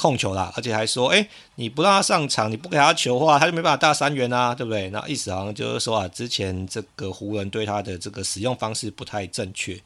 [0.00, 4.88] 控球啦，而且还说，诶、欸，你不让他上场，你不给他球的话，他就没办法大三元啊，对不对？
[4.90, 9.72] 那意思好像就是说啊，之前这个湖人对他的这个使用方式不太正确。
[9.72, 9.82] 诶、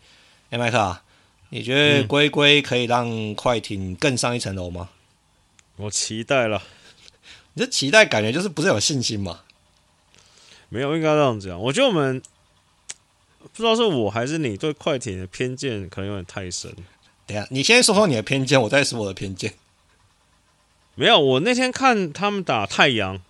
[0.50, 1.02] 欸，麦克啊，
[1.48, 4.90] 你觉得龟龟可以让快艇更上一层楼吗？
[5.76, 6.62] 我期待了。
[7.54, 9.40] 你这期待感觉就是不是有信心吗？
[10.68, 11.58] 没有，应该这样讲。
[11.58, 12.20] 我觉得我们
[13.42, 16.74] 不知道是我还是你对快艇的偏见可能有点太深。
[17.26, 19.54] 等下，你先说说你的偏见，我再说我的偏见。
[20.94, 23.20] 没有，我那天看他们打太阳，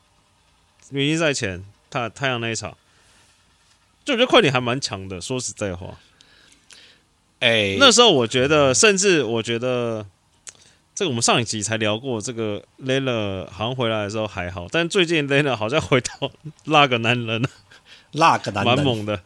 [0.91, 2.77] 明星赛前太太阳那一场，
[4.05, 5.21] 就我觉得快艇还蛮强的。
[5.21, 5.99] 说实在话。
[7.39, 10.07] 哎、欸，那时候我觉得，甚至我觉得，
[10.95, 16.31] 这个我们上一集才聊过，这个 Lillard 好像回来的时候还好，但最近 Lillard 好像回到
[16.67, 17.43] 那个男人，
[18.13, 19.21] 那个男人蛮猛的，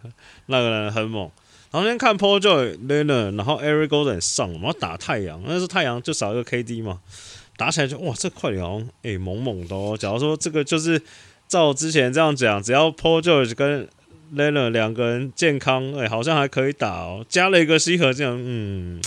[0.46, 1.30] 那个人很猛。
[1.72, 7.00] 然后先看 Paul George Lillard，然后 Eric Golden 上，然后打太阳，那是太阳就少一个 KD 嘛，
[7.56, 9.96] 打起来就哇，这快点哦，哎，猛猛的哦。
[9.98, 11.02] 假如说这个就是
[11.48, 13.88] 照之前这样讲，只要 Paul George 跟
[14.34, 17.26] Lillard 两个人健康，哎、好像还可以打哦。
[17.28, 19.02] 加了一个西河，这样，嗯，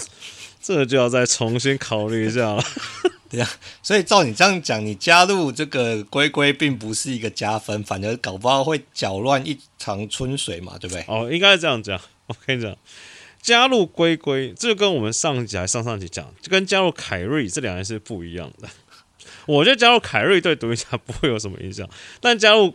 [0.62, 2.64] 这就要再重新考虑一下了。
[3.30, 3.47] 对呀，
[3.84, 11.05] 所以照你这样讲，你加入这个龟龟并不是一个加分，反而搞不好会搅乱一场春水嘛，对不对？
[11.07, 11.99] 哦，应该是这样讲。
[12.26, 12.76] 我跟你讲，
[13.39, 18.68] 加入龟龟，这就跟我们上一集还上上集讲，就跟加入凯瑞这两件是不一样的。
[19.45, 21.88] 我觉得加入凯瑞对独行侠不会有什么影响，
[22.20, 22.74] 但加入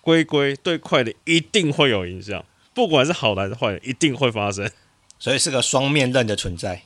[0.00, 4.70] 龟龟对快的一定会有影响，不管是好的还是坏的，一定会发生，
[5.18, 6.82] 所以是个双面刃的存在。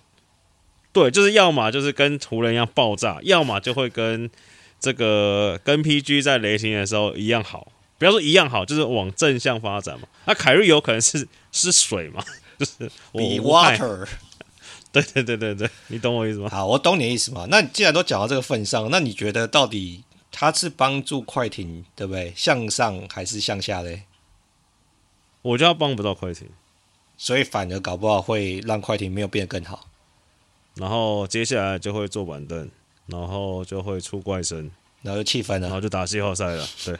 [0.94, 4.30] 对，就是要么就是跟湖人一样爆炸，要么就会跟
[4.80, 7.70] 这个跟 PG 在雷霆的时候一样好。
[7.98, 10.08] 不要说一样好，就是往正向发展嘛。
[10.24, 12.24] 那凯瑞有可能是是水嘛，
[12.58, 12.72] 就是
[13.12, 14.08] be water。
[14.90, 16.48] 对对对对对，你懂我意思吗？
[16.48, 17.46] 好，我懂你的意思嘛。
[17.50, 20.04] 那既然都讲到这个份上，那你觉得到底？
[20.36, 22.32] 他是帮助快艇，对不对？
[22.34, 24.02] 向上还是向下嘞？
[25.42, 26.48] 我觉得帮不到快艇，
[27.16, 29.86] 所以反而搞不好会让快艇没有变得更好。
[30.74, 32.70] 然后接下来就会坐板凳，
[33.06, 34.70] 然后就会出怪声，
[35.02, 36.66] 然后就气愤了，然后就打季后赛了。
[36.84, 36.98] 对，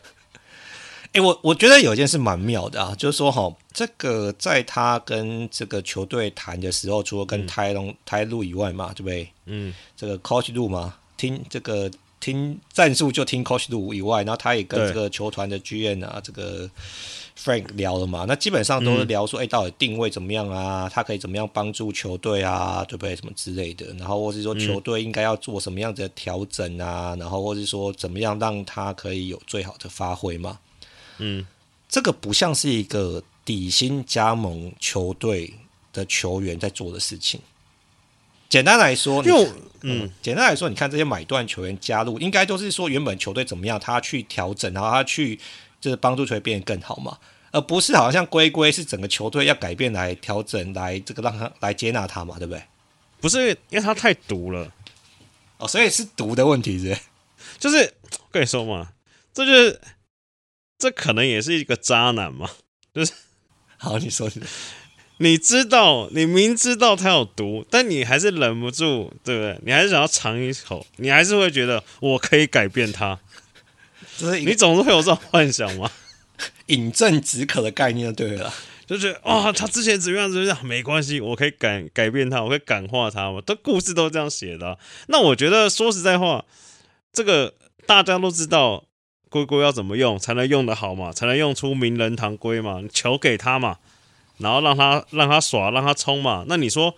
[1.13, 9.31] 哎，我我觉得有一件事蛮妙的啊，就是说哈，这个在他跟这个球队谈的时候，除了跟泰隆、泰路以外嘛，对不对？
[9.47, 11.91] 嗯，这个 Coach 路嘛，听这个。
[12.21, 16.71] 听战术就听 Coach Lue 以外，然后他也跟这个球团的剧院啊，这个
[17.39, 18.25] Frank 聊了嘛。
[18.29, 20.89] 那基本上都是聊说，哎、嗯欸，到底定位怎么样啊？
[20.93, 22.85] 他可以怎么样帮助球队啊？
[22.89, 23.17] 对不对？
[23.17, 23.87] 什么之类的。
[23.95, 27.15] 然后或是说球队应该要做什么样子的调整啊？
[27.15, 30.59] 嗯、然后或是说怎么样让他可以有最好的发挥嘛？
[31.19, 31.47] 嗯，
[31.89, 35.53] 这个不像是一个底薪加盟球队
[35.93, 37.41] 的球员在做的事情。
[38.49, 39.45] 简单来说，就
[39.83, 45.39] 嗯，嗯，简单来说，你看这些买断球员加入，应该都是说原本球队怎么样，他去调整，然后他去
[45.85, 47.19] 就是帮助球队变得更好嘛，
[47.51, 52.63] 而不是好像龟龟是整个球队要改变来调整来这个让他来接纳他嘛，对不对？
[53.21, 54.73] 不是，因为他太毒了，
[55.59, 57.01] 哦，所以是毒的问题是，是？
[57.59, 57.93] 就是
[58.31, 58.93] 跟你说嘛，
[59.35, 59.79] 这就是
[60.79, 62.51] 这可能也是一个渣男嘛，
[62.95, 63.13] 就是
[63.77, 64.41] 好，你说是。
[65.19, 69.61] 你知道，你明知道他有毒，但你还是忍不住，对不对？
[69.67, 73.21] 你还是想要尝一口，你还是会觉得我可以改变他。
[74.17, 75.91] 就是你总是会有这种幻想吗？
[76.67, 78.53] 饮鸩止渴的概念，对了，
[78.87, 83.41] 就觉得啊、哦，他之前怎么样怎么样，没关系，我可以改改变他，我可以感化他嘛。
[83.43, 84.79] 的故事都这样写的、啊。
[85.09, 86.45] 那我觉得说实在话，
[87.13, 87.55] 这个
[87.87, 88.85] 大家都知道，
[89.29, 93.79] 龟龟要怎么用才能用得好嘛，才能用出名人堂龟嘛，你球给他嘛。
[94.39, 96.45] 然后让他让他耍，让他冲嘛。
[96.49, 96.97] 那你说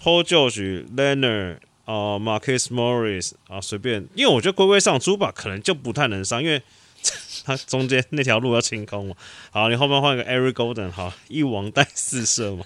[0.00, 1.58] ，Paul George、Leonard
[1.90, 6.62] 哦、Marcus Morris 啊，随便，因为我觉得龟龟上猪吧，可能就不太能上，因为
[7.44, 9.16] 他中间那条路要清空嘛。
[9.50, 12.64] 好，你后面换一个 Eric Golden，好，一王带四射嘛。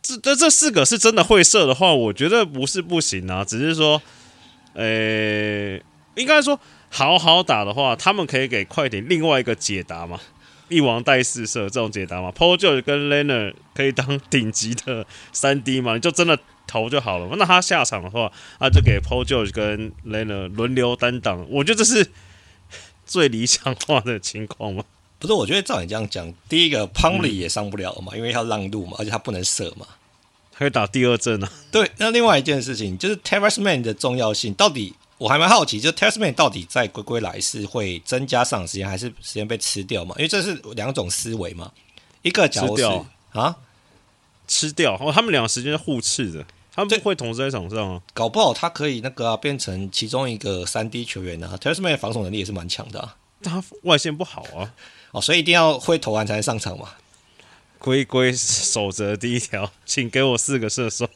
[0.00, 4.00] 这这这四个是真的会射的话，我觉得不是不行啊，只是说，
[4.72, 5.82] 诶，
[6.14, 10.18] 应该说好好打的话，他们可以给快艇另外一个解答嘛。
[10.68, 17.36] 一王带四射这种解答嘛，Paul George 跟 Leonard 可以当顶级的三 D 嘛，你就真的投就好了嘛。
[17.38, 22.10] 那他下场的话，那就给 Paul George 跟 Leonard 轮流担当，我觉得这是
[23.06, 24.84] 最理想化的情况嘛。
[25.18, 29.86] 不是，我觉得照你这样讲，第一个 Plumlee 也上不了嘛，因为他让路嘛，而且他不能射嘛，
[30.56, 31.50] 可以打第二阵啊。
[31.72, 34.94] 对，那另外一件事情就是 Terance Mann 的重要性到底。
[35.18, 40.14] 我还蛮好奇，就 Mann 到底在龟龟来是会增加上时间，还是时间被吃掉嘛？
[40.16, 41.72] 因为这是两种思维嘛。
[42.22, 43.56] 一个角度啊，
[44.46, 48.02] 吃掉，哦，他们两个时间是互斥的，他们不会同时在场上啊。
[48.14, 51.56] 搞不好他可以那个、啊、变成其中一个三 D 球员啊。
[51.56, 54.72] 的防守能力也是蛮强的、啊，但他外线不好啊。
[55.10, 56.90] 哦，所以一定要会投篮才能上场嘛。
[57.78, 61.08] 龟龟守则第一条，请给我四个射手。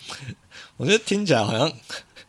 [0.76, 1.72] 我觉得听起来好像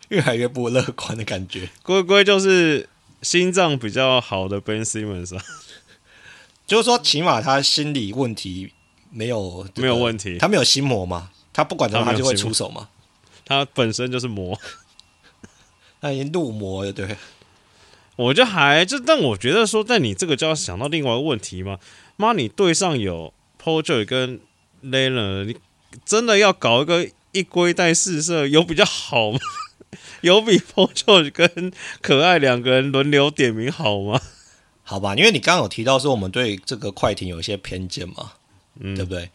[0.09, 1.69] 越来越不乐观的感觉。
[1.81, 2.87] 龟龟就是
[3.21, 5.43] 心脏比较好的 Ben Simmons，啊
[6.67, 8.71] 就是说起码他心理问题
[9.09, 12.89] 没有、这个、没有问题，他没有心魔嘛，他不管怎么他就会出手嘛，
[13.45, 14.59] 他本身就是魔，
[15.99, 17.17] 他已经入魔了，对。
[18.15, 21.79] 我就还就，但我觉得说，在你这个就要想到另外一个问题嘛。
[22.17, 23.33] 妈，你队上有
[23.63, 24.41] Paul George 跟
[24.83, 25.55] Leonard，你
[26.03, 29.39] 真的要搞一个一龟带四射，有比较好吗？
[30.21, 34.21] 有比 Paul George 跟可爱两个人轮流点名好吗？
[34.83, 38.33] 好吧，因为你刚刚有提到说我们对这个快艇有一些偏见嘛，
[38.79, 39.29] 嗯，对不对？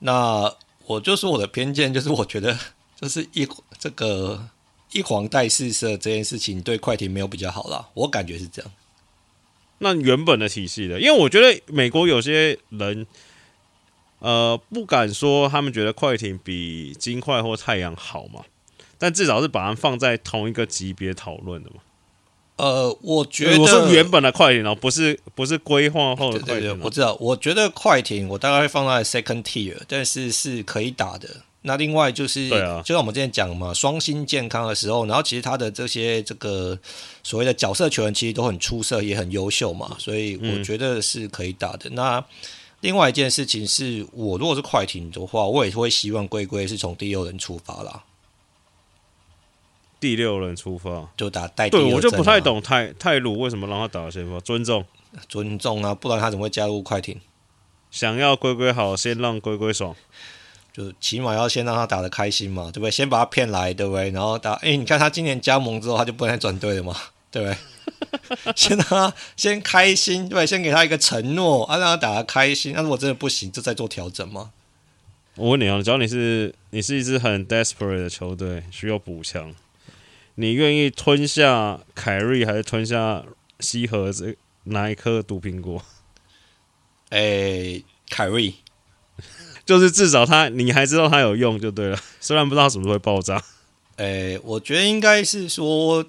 [0.00, 0.54] 那
[0.86, 2.58] 我就说我的偏见就是，我觉得
[3.00, 4.48] 就是一这个。
[4.92, 8.70] 一黄带四射这件事情对快艇没有比较好啦，我感觉是这样。
[9.78, 13.04] 那原本的体系的，因为我觉得美国有些人，
[14.20, 18.44] 呃，不敢说他们觉得快艇比金块或太阳好嘛，
[18.98, 21.76] 但至少是把它放在同一个级别讨论的嘛。
[22.56, 26.60] 呃，我觉得我是原本的快艇哦，不是不是规划后的快艇。
[26.60, 31.28] 对对对，我知道，我觉得快艇我大概会放在 second tier，但是是可以打的。
[31.62, 36.78] 那另外就是，对啊，就像我们之前讲嘛，双星健康的时候，然后其实他的这些这个
[37.22, 41.90] 所谓的角色球员其实都很出色，也很优秀嘛，所以我觉得是可以打的。
[41.90, 42.24] 嗯、那
[42.80, 48.02] 另外一件事情是我如果是快艇的话，我也会希望龟龟是从第六人出发啦。
[49.98, 54.84] 第六人出发就打带第二阵、啊、对，我就不太懂泰泰鲁为什么让他打先发，尊重
[55.28, 57.20] 尊重啊，不然他怎么会加入快艇？
[57.90, 59.94] 想要龟龟好，先让龟龟爽。
[60.72, 62.90] 就起码要先让他打的开心嘛，对不对？
[62.90, 64.10] 先把他骗来，对不对？
[64.10, 66.94] 然后打，哎，你看他今年加盟之后，他就不能再转队了嘛，
[67.30, 68.52] 对不对？
[68.54, 72.74] 先让他先开心，对，不对先给他一个承诺，啊，让他打得开心。
[72.74, 74.50] 那、啊、如果真的不行，就再做调整嘛。
[75.36, 79.54] 我问你啊，只要你是你是一支很 desperate 的球队，需要补强，
[80.36, 83.24] 你愿意吞下凯瑞，还是吞下
[83.60, 85.82] 西河这哪一颗毒苹果？
[87.10, 88.54] 哎，凯瑞。
[89.64, 91.98] 就是至少他，你还知道他有用就对了。
[92.20, 93.42] 虽然不知道什么时候会爆炸。
[93.96, 96.04] 诶、欸，我觉得应该是说，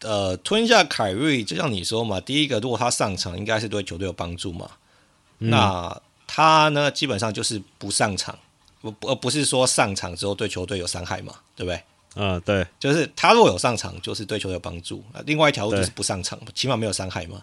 [0.00, 4.72] 呃，吞下凯瑞，就像你说嘛，第一个，如果他上场，应该是对球队有帮助嘛。
[5.38, 8.38] 嗯、那他呢，基本上就是不上场，
[8.82, 11.80] 不而不是说上场之后对球队有伤害嘛，对不对？
[12.16, 15.04] 嗯，对，就是他如果有上场，就是对球队有帮助。
[15.26, 17.42] 另外一条路就是不上场，起码没有伤害嘛。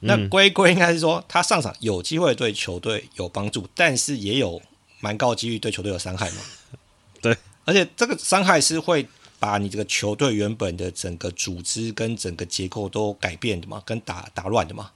[0.00, 4.60] 那龟龟应该是说，他上场有机会对球队有帮助，但是也有
[5.00, 6.38] 蛮高几率对球队有伤害嘛？
[7.20, 9.06] 对，而且这个伤害是会
[9.38, 14.90] 把你这个球队原本的整个组织跟整个结构都改变的嘛，跟打打乱的嘛。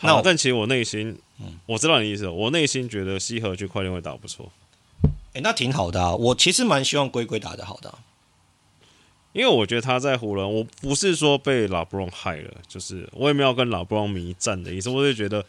[0.00, 4.50] 那但其实我内心，嗯，我知道你意思，我内心觉得西河去快艇会打不错。
[5.34, 7.98] 哎，那挺好的啊，我其实蛮希望龟龟打得好的啊。
[9.32, 15.44] 因为我觉得他在湖人，我不是说被拉布隆害了，就是我也没有跟拉布隆迷战的意思，我就觉得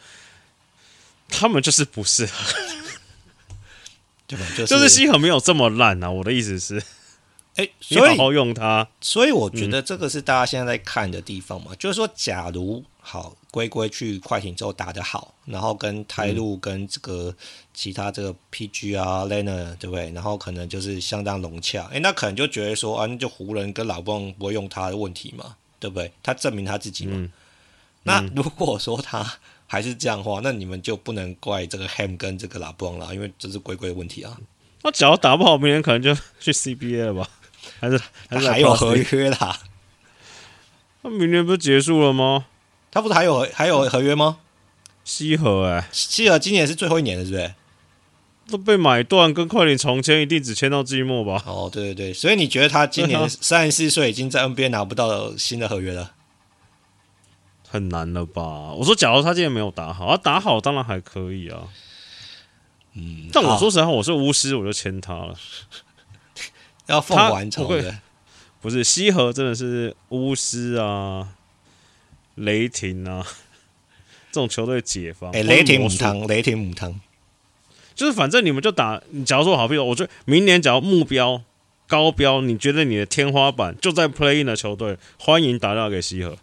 [1.27, 2.53] 他们就是不适合，
[4.25, 4.45] 对吧？
[4.55, 6.09] 就是、就是西河没有这么烂啊！
[6.09, 6.81] 我的意思是，
[7.57, 12.83] 哎， 你好好用它，所以我觉得这个是大家现在在看的地方嘛，嗯、就是说，假如。
[13.05, 17.31] 好，龟龟去快艇之后打得好，然后跟泰路跟这个
[17.71, 20.09] 其他这个 PG 啊、Leonard 对不对？
[20.09, 26.11] 然后可能就是相当融洽，诶，那可能就觉得说啊，那就湖人跟老布不会用他的问题嘛，对不对？
[26.23, 27.13] 他证明他自己嘛。
[27.15, 27.31] 嗯、
[28.01, 29.23] 那如果说他
[29.67, 34.35] 还是这样的话，那你们就不能怪这个 Ham 跟这个老布了，因为这是龟龟的问题啊。
[34.81, 37.29] 那只要打不好，明年可能就去 CBA 了吧？
[37.79, 39.59] 还是还是还有合约啦？
[41.03, 42.47] 那明年不是结束了吗？
[42.93, 44.37] 他不是还有还有合约吗？
[45.03, 47.53] 西河哎、欸，西河今年是最后一年了，是不是？
[48.47, 51.41] 都被买断，跟快点重签，一定只签到季末吧？
[51.47, 56.11] 哦，对对对，所以你觉得他今年 三十四岁，已经在 NBA 拿不到新的合约了？
[57.67, 58.71] 很难了吧？
[58.73, 61.63] 我说，假如他今年没有打好，他打好当然还可以啊。
[62.93, 65.35] 嗯，但我说实话，我是巫师，我就签他了。
[66.85, 67.97] 要凤凰城的，
[68.61, 71.29] 不是西河，真的是巫师啊。
[72.35, 73.25] 雷霆啊，
[74.31, 75.29] 这种球队解放。
[75.31, 76.99] 哎、欸，雷霆母汤，雷霆母汤，
[77.95, 79.01] 就是反正你们就打。
[79.11, 81.43] 你假如说好，比如我觉得明年假如目标
[81.87, 86.37] 高标，你觉得你的天花板就在 play in 的球队，欢迎打电话给西河，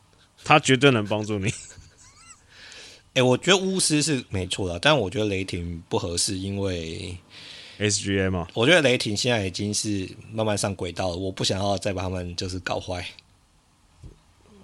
[0.45, 1.53] 他绝对能帮助你。
[3.13, 7.17] 哎、欸，我觉得巫师是没错的，但我觉得雷霆不合适，因为
[7.81, 8.47] SGA 嘛。
[8.55, 13.05] 我觉得雷霆现在已经是慢慢上轨道了，我不想要再把他们就是搞坏。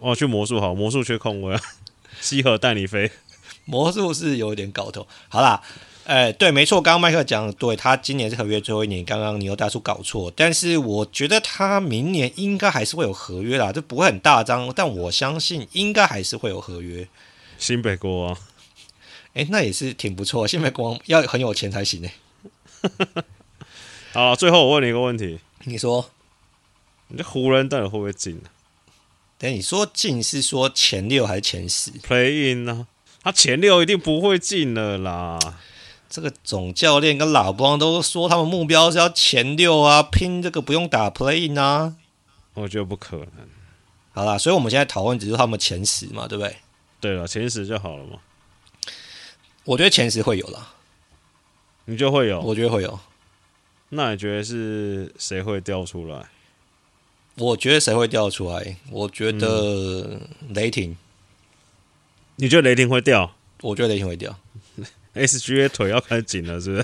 [0.07, 1.61] 哦，去魔术好，魔术缺空位啊，
[2.20, 3.11] 西河带你飞。
[3.64, 5.04] 魔术是有点搞头。
[5.28, 5.61] 好啦，
[6.04, 17.09] 哎，对，没错，刚刚麦克讲，对他今年是合约最后一年，刚刚你又大叔搞错，但是我觉得他明年应该还是会有合约啦，这不会很大张，但我相信应该还是会有合约。
[17.59, 18.36] 新北国王，
[19.34, 22.09] 哎，那也是挺不错，新北国王要很有钱才行呢。
[24.14, 26.09] 好，最后我问你一个问题，你说，
[27.09, 28.40] 你这湖人到底会不会进？
[29.39, 33.22] 等你说进是说前六还是前十？Play in 呢、啊？
[33.22, 35.39] 他前六一定不会进了啦。
[36.09, 41.97] 这个总教练跟老邦都说他们目标是要前六啊，拼这个不用打 Play in 啊。
[42.55, 43.28] 我觉得不可能。
[44.12, 46.57] 好啦，所以我们现在讨论只是他们前十嘛，对不对？
[47.01, 48.18] 对了，前十就好了嘛。
[49.64, 50.72] 我觉得前十会有啦。
[51.84, 52.41] 你就会有？
[52.41, 52.99] 我觉得会有。
[53.91, 56.30] 那你觉得是谁会掉出来？
[57.39, 58.76] 我觉得谁会掉出来？
[58.91, 60.97] 我觉得雷霆。
[62.37, 63.32] 你觉得雷霆会掉？
[63.62, 64.34] 我觉得雷霆会掉。
[65.14, 66.76] SGA 腿要开紧了，是不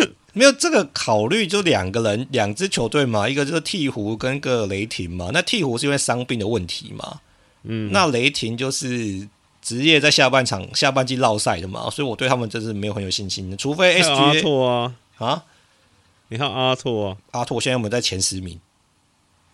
[0.00, 0.12] 是？
[0.34, 5.30] 没有这个考虑，就两个人，两支球队嘛，一个就是鹈鹕跟个雷霆嘛。
[5.32, 7.20] 那鹈鹕是因为伤病的问题嘛？
[7.62, 9.26] 嗯，那雷霆就是
[9.62, 13.56] 职业在下半场、下半季落赛的嘛，所以我对他们真是没有很有信心的。
[13.56, 15.44] 除非 SGA 阿拓啊啊，
[16.28, 18.60] 你看阿拓啊，阿拓现在我们在前十名。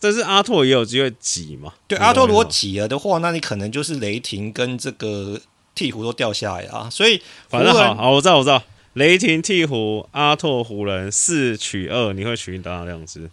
[0.03, 1.73] 但是阿拓也有机会挤嘛？
[1.87, 5.41] 对，阿拓如果挤了的话，那你可能就是雷霆跟这个
[5.77, 6.91] 鹈鹕都掉下来啊。
[6.91, 13.31] 所以反正好，好，我知道，我知道，雷霆、鹈鹕、阿拓、湖人四取二，你会取哪两支？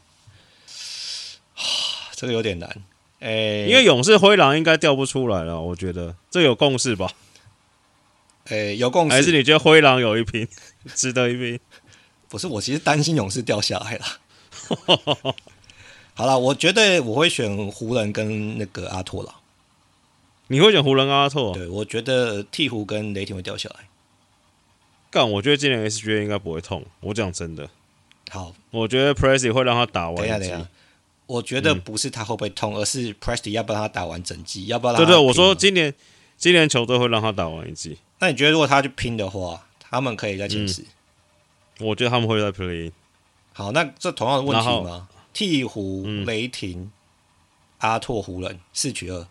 [2.14, 2.70] 这个有点难，
[3.20, 7.12] 哎、欸，因为勇士、灰狼应该掉不出来了，我觉得这有共识吧？
[8.46, 10.48] 哎、欸，有共识，还是你觉得灰狼有一拼，
[10.94, 11.60] 值得一拼？
[12.30, 14.06] 不是，我其实担心勇士掉下来了。
[16.20, 19.36] 好了，我觉得我会选湖人跟那个阿拓了。
[20.48, 21.54] 你会选湖人跟阿拓？
[21.54, 23.88] 对，我觉得鹈鹕跟雷霆会掉下来。
[25.10, 26.84] 干，我觉得今年 SGA 应该不会痛。
[27.00, 27.70] 我讲真的。
[28.30, 30.18] 好，我觉得 Presty 会让他打完。
[30.18, 30.68] 等一下，等一下。
[31.26, 35.06] 我觉得不是他会不会痛，嗯、而是 Presty 要不要让他打完整季，要不要让他？
[35.06, 35.94] 对对，我说今年
[36.36, 37.98] 今年球队会让他打完一季。
[38.20, 40.84] 那你觉得如果他去拼的话，他们可以在前十？
[41.80, 42.92] 我觉得他们会在 Play。
[43.54, 45.08] 好，那这同样的问题吗？
[45.46, 46.92] 鹈鹕、嗯、雷霆、
[47.78, 49.28] 阿拓、湖人四取二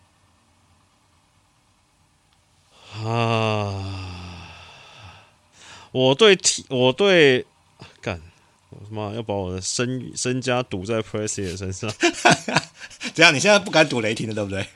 [3.04, 4.48] 啊！
[5.92, 7.44] 我对鹈，我对
[8.00, 8.22] 干，
[8.70, 11.90] 我他妈要把我的身身家赌在 Presti 的身上。
[13.12, 13.34] 怎样？
[13.34, 14.66] 你现在不敢赌雷霆了，对不对？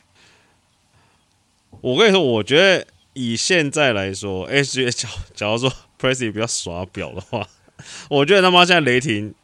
[1.81, 7.49] 我跟你说，我觉得以现在来说，SGA 假假如说 Presti 比较耍表的话，
[8.11, 9.35] 我觉得他妈现在雷霆。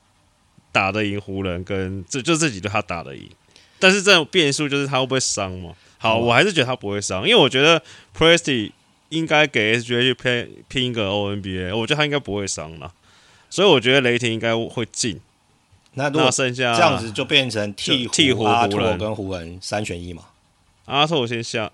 [0.78, 3.28] 打得赢湖人，跟这就这几队他打得赢，
[3.80, 5.74] 但是这种变数就是他会不会伤嘛？
[5.98, 7.82] 好，我还是觉得他不会伤，因为我觉得
[8.16, 8.70] Presty
[9.08, 12.92] 应该给 SGA 去拼拼一个 ONBA，我觉得他应该不会伤了，
[13.50, 15.20] 所以我觉得雷霆应该会进。
[15.94, 20.26] 那如果剩下这样子，就变成鹈鹕、阿拓跟湖人三选一嘛？
[20.84, 21.72] 阿拓先下，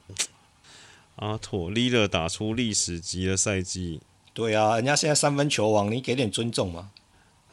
[1.17, 4.01] 阿拓 Lillard 打出历史级的赛季，
[4.33, 6.89] 对啊，人家现在三分球王，你给点尊重嘛？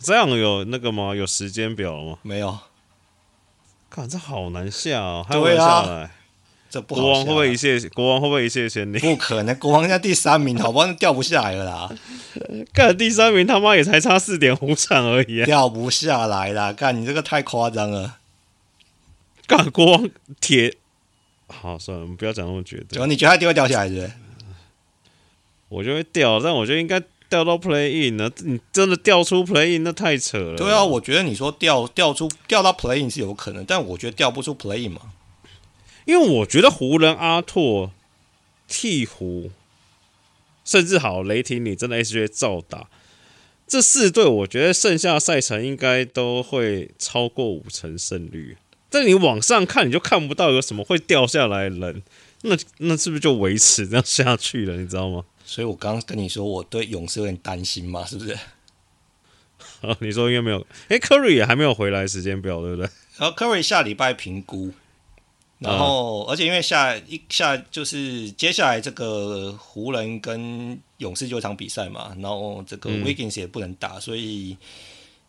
[0.03, 1.15] 这样有那个吗？
[1.15, 2.17] 有时间表吗？
[2.23, 2.57] 没有。
[3.89, 6.03] 看这好难下哦，还会下来。
[6.03, 6.11] 啊、
[6.69, 7.01] 这不好。
[7.01, 7.89] 国王会不会一切？
[7.89, 8.99] 国王会不会一切千里？
[8.99, 10.91] 不可能， 国王现在第三名，好不好？
[10.93, 11.91] 掉不下来了啦。
[12.73, 16.71] 干第三名他妈也才差四点五场而已，啊掉不下来啦！
[16.71, 18.17] 干你这个太夸张了。
[19.45, 20.77] 干国王铁。
[21.47, 22.97] 好，算了，我们不要讲那么绝对。
[22.97, 24.11] 就你觉得他一定会掉下来是不是？
[25.67, 27.01] 我就会掉，但我觉得应该。
[27.31, 28.29] 掉到 play in 呢？
[28.43, 30.57] 你真的掉出 play in 那太扯了。
[30.57, 35.13] 对啊，我觉得你说掉掉出掉到 play in 是有可能，但我觉得掉不出 play in 嘛。
[36.03, 37.91] 因为我觉得湖人、阿拓、
[38.67, 39.49] 鹈鹕，
[40.65, 42.89] 甚至好雷霆，你真的 SGA 照打
[43.65, 48.57] 这四队，我觉得剩下赛程应该都会超过五成胜率。
[48.89, 52.03] 但你往上看，你就看不到有什么会掉下来的人，
[52.41, 54.75] 那那是不是就维持这样下去了？
[54.75, 55.23] 你知道吗？
[55.51, 58.33] 所以我刚刚跟你说，我对勇士有点担心嘛，是不是？
[59.81, 60.65] 好， 你说应该没有。
[60.87, 62.89] 哎，Curry 也还没有回来时间表，对不对？
[63.17, 64.71] 然后 Curry 下礼拜评估，
[65.59, 74.55] 然后、嗯、而且因为下一下就是接下来这个湖人跟勇士就一场比赛嘛，然后这个 Wiggins 也不能打，嗯、所以。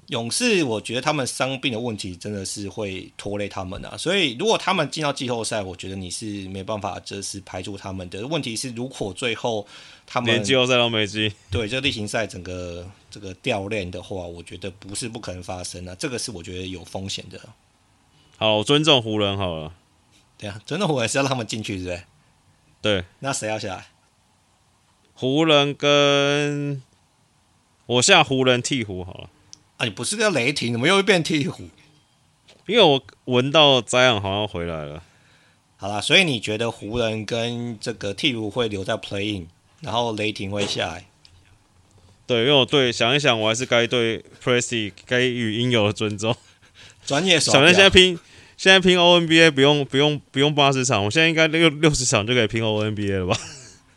[0.09, 3.97] 勇士，我觉得他们伤病的问题真的是会拖累他们啊。
[3.97, 8.55] 所以如果他们进到季后赛，我觉得你是没办法，这是排除他们的问题。
[8.57, 9.67] 是如果最后
[10.07, 15.95] 他们连季后赛都没进， 对这个例行赛整个这个掉链的话，我觉得不是不可能发生啊。
[15.99, 17.41] 这个是我觉得有风险的。
[18.37, 19.73] 好，我尊重湖人好了。
[20.37, 22.03] 对啊，尊重湖人是要让他们进去，是不是？
[22.83, 23.05] 对。
[23.21, 23.87] 那谁要下来？
[25.15, 26.83] 湖人跟
[27.87, 29.31] 我下湖人替湖好了。
[29.83, 31.69] 啊，你不是叫雷霆，怎么又会变鹈鹕？
[32.67, 35.03] 因为我闻到灾昂好像回来了。
[35.77, 39.47] 好啦，所以你觉得湖人跟这个鹈鹕会留在 playing，
[39.81, 41.07] 然后雷霆会下来？
[42.29, 46.37] 对，因为我对想一想，我还是该对 Presti 该予应有的尊重。
[47.05, 48.17] 专业手，小人现在拼，
[48.57, 53.37] 现在拼 O N B A 不用不用不用八十场，我现在应该六六十场就可以拼 O N B A 了吧？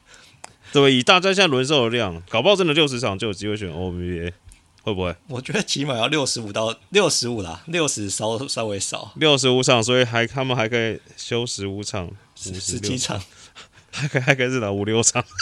[0.73, 4.33] 对，以大家现在轮售的量，搞不好真的六十场就有机会选 O N B A，
[4.85, 5.15] 会不会？
[5.27, 13.19] 我觉得起码要六十五到六十五啦，六十稍稍微少，六十五场，所以还他们还可以休十五场，十七场，
[13.89, 15.25] 还可以还可以是打五六场。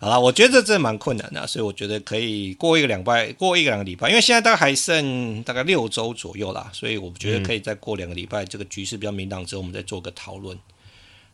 [0.00, 10.58] 好了，我觉得这蛮困难的，所以我觉得可以过一个两拜，过一个两个礼拜，因为现在大概还剩大概六周左右啦，所以我觉得可以再过两个礼拜，这个局势比较明朗之后，我们再做个讨论。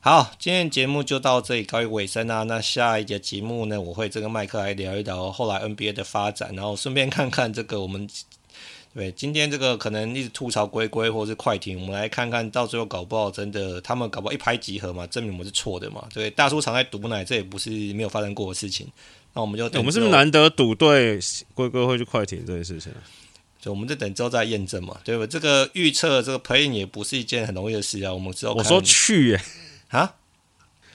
[0.05, 2.43] 好，今天节目就到这里告一尾声啊。
[2.43, 8.09] 那下一节节目呢，我会这个麦克来聊一聊后来 NBA 的发展，然后顺便看看这个我们。
[8.93, 16.05] 对，今天这个可能一直吐槽龟龟或是快艇，我们来看看到最后搞不好真的他们搞不好一拍即合嘛，证明我们是错的嘛。
[16.12, 18.85] 对，大叔常在赌奶，这也不是没有发生过的事情。
[19.33, 21.20] 那我们就等我们是不是难得赌对
[21.55, 22.91] 龟龟会去快艇这件事情？
[23.61, 25.24] 就我们就等之后再验证嘛，对吧？
[25.29, 28.12] 这个预测这个 play in 也不是一件很容易的事啊。
[28.12, 29.41] 我们之后我说去耶
[29.93, 30.16] 啊，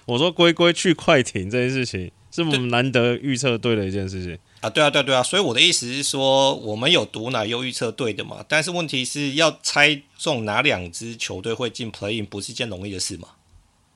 [0.06, 4.38] 我说龟龟去快艇这件事情，是我们难得预测对的一件事情。
[4.62, 13.30] 啊，对啊，对啊对啊，所以我的意思是说，我们有毒奶又预测对的嘛，但是问题是要猜中哪两支球队会进 play in，不是一件容易的事嘛。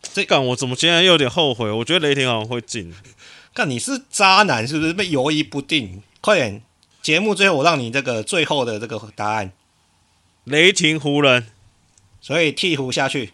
[0.01, 1.69] 这干我怎么现在又有点后悔？
[1.71, 2.93] 我觉得雷霆好像会进。
[3.53, 4.93] 看你是渣男是不是？
[4.93, 6.61] 被犹疑不定，快点！
[7.01, 9.51] 节目最后我让你这个最后的这个答案：
[10.43, 11.47] 雷霆湖人。
[12.21, 13.31] 所以鵜鹕下去，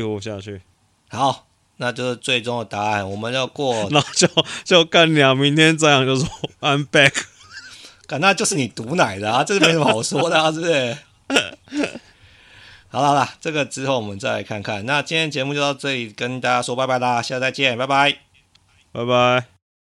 [0.00, 0.62] 鵜鹕下去，
[1.08, 1.46] 好。
[1.78, 4.28] 那就是最终的答案，我们要过， 那就
[4.62, 6.28] 就干娘，明天这样就说
[6.60, 7.24] I'm back，
[8.06, 10.96] 干那就是你毒奶的啊，这是没什么好说的啊，是不是？
[12.88, 14.86] 好了好了，这个之后我们再来看看。
[14.86, 18.18] 那今天节目就到这里，跟大家说拜拜啦，下次再见，拜拜，
[18.92, 19.51] 拜拜。